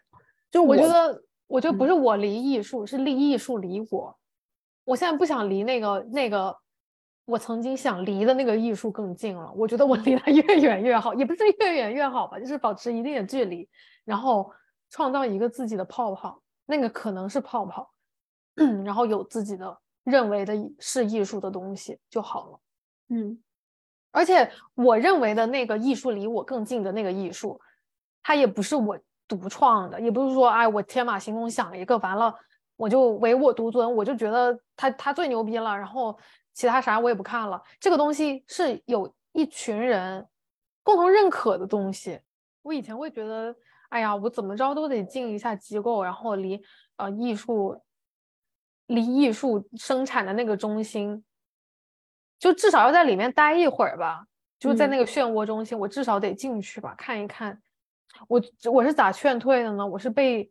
[0.51, 4.15] 就是我觉得，我觉得不嗯是我离艺术，是离艺术离我。
[4.85, 6.55] 我现在不想离那个那个
[7.25, 9.51] 我曾经想离的那个艺术更近了。
[9.57, 13.67] 我觉得我离它越远越好，也不是越远越好吧，就是保持一定的距离，
[14.05, 14.53] 然后
[14.91, 17.91] 创造一个自己的泡泡，那个可能是泡泡，
[18.85, 22.61] 然后有自己的认为的是艺术的东西就好了。
[23.09, 23.43] 嗯
[24.13, 27.61] 而且我认为的那个艺术离我更近的那个艺术，
[28.23, 32.35] 它也不是我独创的，也不是说哎我天马行空想一个完了
[32.77, 36.17] 我就唯我独尊，我就觉得他他最牛逼了，然后
[36.55, 37.61] 其他啥我也不看了。
[37.79, 40.27] 这个东西是有一群人
[40.83, 42.21] 共同认可的东西。
[42.63, 43.55] 我以前会觉得，
[43.91, 46.61] 哎呀，我怎么着都得进一下机构，然后离
[46.97, 47.81] 呃艺术，
[48.87, 51.25] 离艺术生产的那个中心，
[52.39, 54.25] 就至少要在里面待一会儿吧，
[54.59, 57.61] 就在那个漩涡中心，我至少得进去吧，看一看。
[58.29, 59.87] 我我是咋劝退的呢？
[59.87, 60.51] 我是被，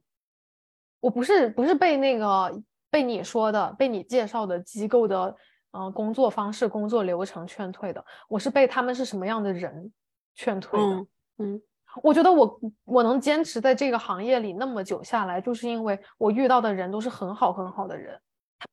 [0.99, 5.35] 我不是不是被那个被你说的被你介绍的机构的
[5.71, 9.91] 呃工作方式、工作流程劝退的，我是被他们是什么样的人
[10.35, 11.05] 劝退的。
[11.37, 11.61] 嗯。
[12.03, 18.17] 我觉得我我能坚持在这个行业里那么久下来，就是因为我遇到的人都是很好很好的人，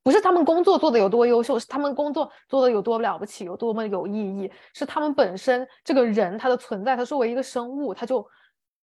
[0.02, 8.24] 不是他们工作做的有多优秀，是他们工作做的有多了不起，有多么有意义，是他们本身这个人他的存在，他作为一个生物，他就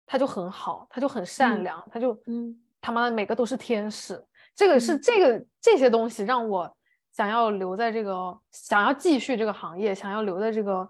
[0.06, 4.24] 他就很好，他就很善良，他就嗯，他妈的每个都是天使，
[4.56, 6.74] 这个是这个这些东西让我
[7.12, 10.90] 想要留在这个，想要继续这个行业，想要留在这个。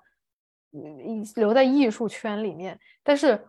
[1.36, 3.40] 留在艺术圈里面，但是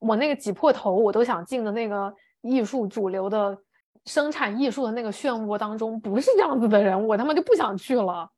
[0.00, 3.56] 我那个挤破头我都想进的那个艺术主流的
[4.04, 8.30] 生产艺术的那个漩涡当中，不是这样子的人，我他妈就不想去了。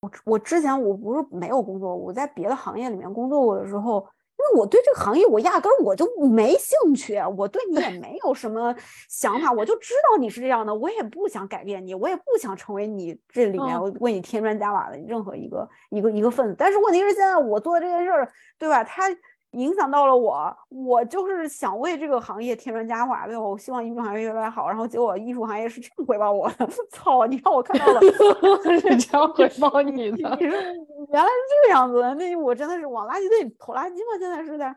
[0.00, 4.06] 我我之前我不是没有工作，我在别的行业里面工作过的时候。
[4.38, 8.74] 因为我对这个行业，我压根儿我就没兴趣，我对你也没有什么
[9.08, 16.54] 想法，我就知道你是这样的，我也不想改变你，我也不想成为你这里面为你添砖加瓦的任何一个一个一个分子。
[16.56, 18.84] 但是问题是，现在我做的这件事儿，对吧？
[18.84, 19.04] 它。
[19.52, 23.40] 影响到了我，我就是想为这个行业添砖加瓦，对吧？
[23.40, 27.26] 我希望艺术行业越来越好，然后结果艺术行业是这样 回报我的，操！
[27.26, 28.00] 你看我看到了，
[28.78, 34.18] 是这样回报你的，你说原来是这个样子，那我真的是往垃圾堆里投垃圾吗？
[34.18, 34.76] 现在是在，啊，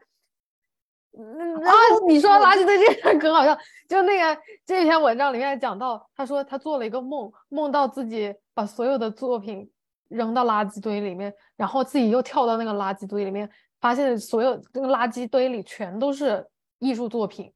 [2.07, 3.57] 你说垃圾堆这事可好笑，
[3.89, 9.69] 就那个这篇文章里面讲到，他说他做了一个梦，梦到自己把所有的作品
[10.07, 13.49] 扔到垃圾堆里面，然后自己又跳到那个垃圾堆里面。
[13.81, 17.51] 发现所有这个垃圾堆里全都是艺术作品，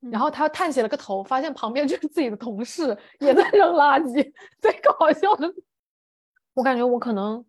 [0.00, 4.32] 然后他探起了个头，发现旁边就是自己的同事也在扔垃圾。
[4.58, 5.52] 最搞笑的，
[6.54, 7.44] 我感觉我可能，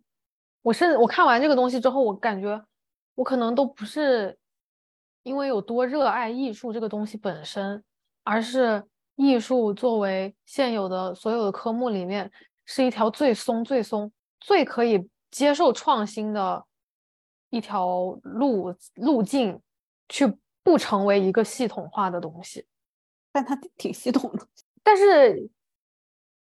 [0.61, 2.61] 我是我看完这个东西之后，我感觉
[3.15, 4.38] 我可能都不是
[5.23, 7.82] 因为有多热爱艺术这个东西本身，
[8.23, 8.84] 而是
[9.15, 12.30] 艺术作为现有的所有的科目里面
[12.65, 14.11] 是一条最松、最松、
[14.41, 16.66] 最可以接受创新的。
[17.49, 19.59] 一条路路径，
[20.09, 22.65] 去不成为一个系统化的东西，
[23.31, 24.47] 但它挺系统的。
[24.83, 25.49] 但是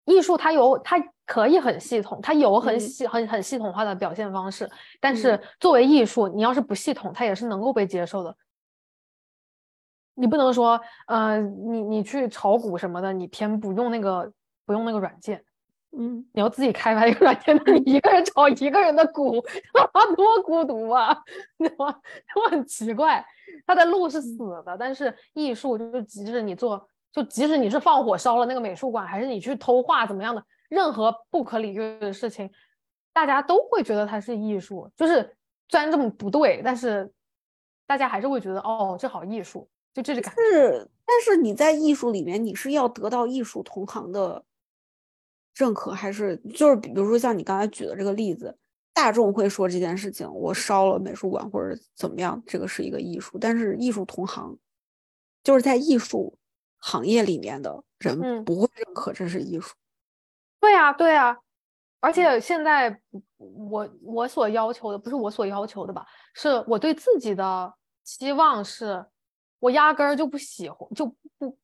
[0.05, 0.96] 艺术它有，它
[1.26, 4.68] 可以很系统，它有很系很很系统化的表现方式。
[5.01, 8.36] 但是作为艺术，你要是不系统，它也是能够被接受的。
[10.14, 14.32] 你不能说，呃，你你去炒股什么的，你偏不用那个
[14.64, 15.44] 不用那个软件。
[15.97, 19.43] 嗯，你要自己开发一个软件，你一个人炒一个人的股，
[20.16, 21.16] 多孤独啊！
[21.59, 21.91] 对吧？
[22.34, 23.24] 就很奇怪，
[23.66, 32.51] 他的路是死的，但是艺术就是即使你做，就即使你是放火烧了那个美术馆，还是你去偷画怎么样的，任何不可理喻的事情，
[33.14, 34.91] 大家都会觉得它是艺术。
[34.95, 35.34] 就是
[35.70, 37.11] 虽然这么不对，但是
[37.86, 40.43] 大家还是会觉得哦，这好艺术，就这个感觉。
[40.43, 44.45] 是，但是你在艺术里面，你是要得到艺术同行的。
[45.59, 48.57] 认可还是就是，比如说像你刚才举的这个例子，
[48.95, 53.37] 大众会说这件事情，我烧了美术馆或者怎么样，这个是一个艺术。
[53.41, 54.57] 但是艺术同行，
[55.43, 56.39] 就是在艺术
[56.79, 59.75] 行业里面的人不会认可这是艺术。
[60.61, 61.37] 对呀，对呀。
[62.01, 63.01] 而且现在
[63.37, 66.07] 我我所要求的不是我所要求的吧？
[66.35, 69.05] 是我对自己的期望是，
[69.59, 71.05] 我压根儿就不喜欢，就
[71.37, 71.59] 不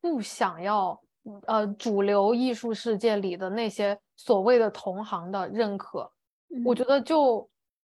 [0.00, 1.00] 不想要。
[1.46, 6.10] 呃，主流艺术世界里的那些所谓的同行的认可，
[6.64, 7.48] 我觉得就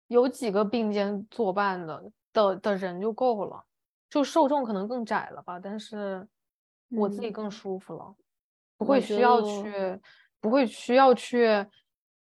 [0.08, 2.02] 有几个并肩作伴的
[2.32, 3.64] 的的人就够了，
[4.10, 6.26] 就受众可能更窄了吧，但是
[6.90, 8.14] 我自己更舒服了，
[8.76, 10.00] 不会需要去，
[10.40, 11.66] 不会需要去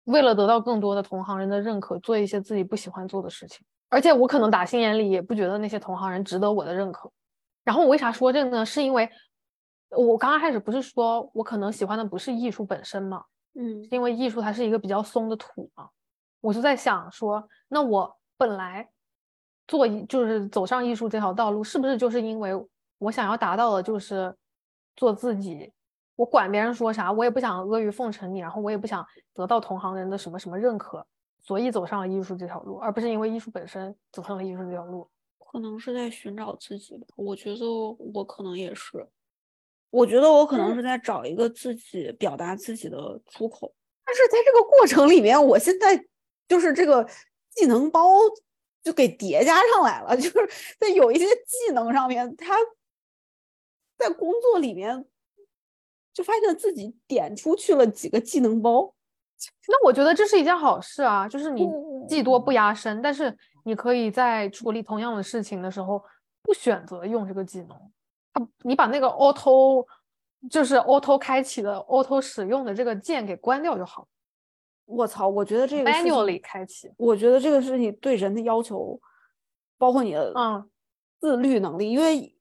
[0.04, 7.10] 为了得到更多的同行人的认可，做一些自己不喜欢做的事情，而且我可能打心眼里也不觉得那些同行人值得我的认可。
[7.64, 8.64] 然后我为啥说这个呢？
[8.64, 9.08] 是因为。
[9.90, 13.24] 我刚刚开始不是说我可能喜欢的不是艺术本身嘛，
[13.54, 15.88] 嗯，因为艺术它是一个比较松的土嘛，
[16.40, 18.88] 我就在想说，那我本来
[19.66, 22.52] 做就是走上艺术这条道路，是不是就是因为
[22.98, 24.34] 我想要达到的就是
[24.94, 25.72] 做自己，
[26.14, 31.04] 我管别人说啥，我也不想阿谀奉承你，然后我也不想得到同行人的什么什么认可，
[31.42, 37.66] 所以走上了艺术这条路，而不是因为艺术本身走上了艺术这条路，可能是在寻找自己吧，我觉得
[38.14, 39.08] 我可能也是。
[39.90, 43.72] 我觉得我可能是在找一个自己表达自己的出口，
[44.04, 46.04] 但是在这个过程里面，我现在
[46.48, 47.08] 就是这个
[47.50, 48.08] 技能包
[48.82, 52.56] 就给叠加上来了， 就是在有一些技能上面，他
[53.98, 55.04] 在工作里面
[56.12, 58.94] 就发现自己点出去了几个技能包。
[59.68, 61.66] 那我觉得这是一件好事啊，就是你
[62.08, 63.34] 技多不压身，但是
[63.64, 66.02] 你可以在处理同样的事情的时候
[66.42, 67.92] 不选择用这个技能，
[68.32, 69.86] 他你把那个 auto
[70.48, 74.06] 就是 auto 开启的 auto 使用的这个键给关掉就好。
[74.86, 79.00] 我操，我觉得这个 manually 开启，我觉得这个是你对人的要求，
[79.78, 80.68] 包括你的嗯
[81.20, 82.34] 自律能力，因为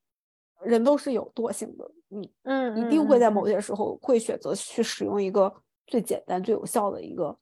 [0.64, 5.54] 人都是有惰性的，你嗯一定会在嗯某些时候会选择去使用一个
[5.86, 7.38] 最简单、最有效的一个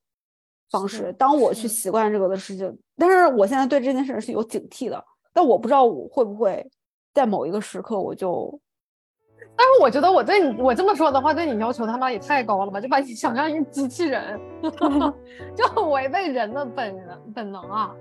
[0.72, 1.14] 方式。
[1.14, 6.70] 当我去习惯这个的事情，但是我现在对这件事是有警惕的，但我不知道我会不会
[7.18, 8.60] 在某一个时刻我就
[9.56, 12.80] 但是我觉得我对你我这么说的话，对你要求他妈也太高了吧？
[12.80, 14.40] 就把你想象一个机器人，
[15.56, 17.92] 就很违背人的本人本能啊！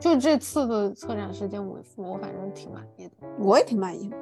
[0.00, 3.12] 就这次的策展时间尾付，我反正挺满意的。
[3.38, 4.16] 我也挺满意的。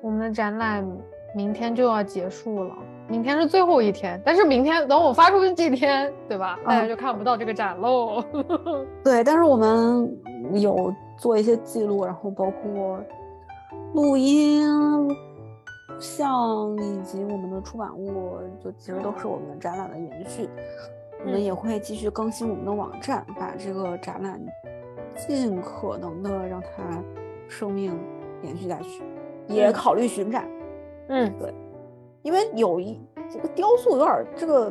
[0.00, 0.88] 我们的展览
[1.34, 2.76] 明天就要结束了，
[3.08, 6.56] 明天是最后一天，但是明天等我发出去这天，对吧？
[6.64, 8.22] 大家嗯就看不到这个展喽。
[9.02, 10.16] 对，但是我们
[10.54, 13.00] 有做一些记录，然后包括
[13.94, 14.62] 录音、
[15.98, 20.48] 像以及我们的出版物，就其实都是我们的展览的延续。
[21.20, 24.38] 我们嗯也会继续更新我们的网站，把这个展览
[25.16, 27.02] 尽可能的让它
[27.48, 27.98] 生命
[28.42, 29.02] 延续下去，
[29.48, 30.46] 也嗯考虑巡展，
[31.08, 31.54] 嗯，对
[32.22, 33.00] 因为有一
[33.32, 34.70] 这个雕塑有点这个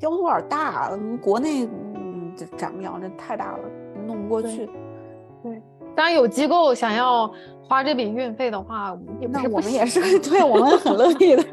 [0.00, 3.60] 雕塑有点大，嗯国内嗯这展不了，这太大了，
[4.06, 4.68] 弄不过去。
[5.44, 5.62] 对。
[5.94, 7.32] 当然有机构想要
[7.68, 11.44] 花这笔运费的话，也不那我们也是， 对我们很乐意的。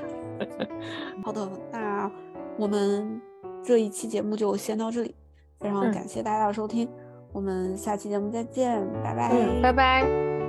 [1.24, 2.10] 好的，那
[2.56, 3.20] 我们
[3.62, 5.14] 这一期节目就先到这里，
[5.58, 6.88] 非常嗯感谢大家的收听，
[7.32, 9.30] 我们下期节目再见，拜拜。
[9.32, 10.39] 嗯，拜拜。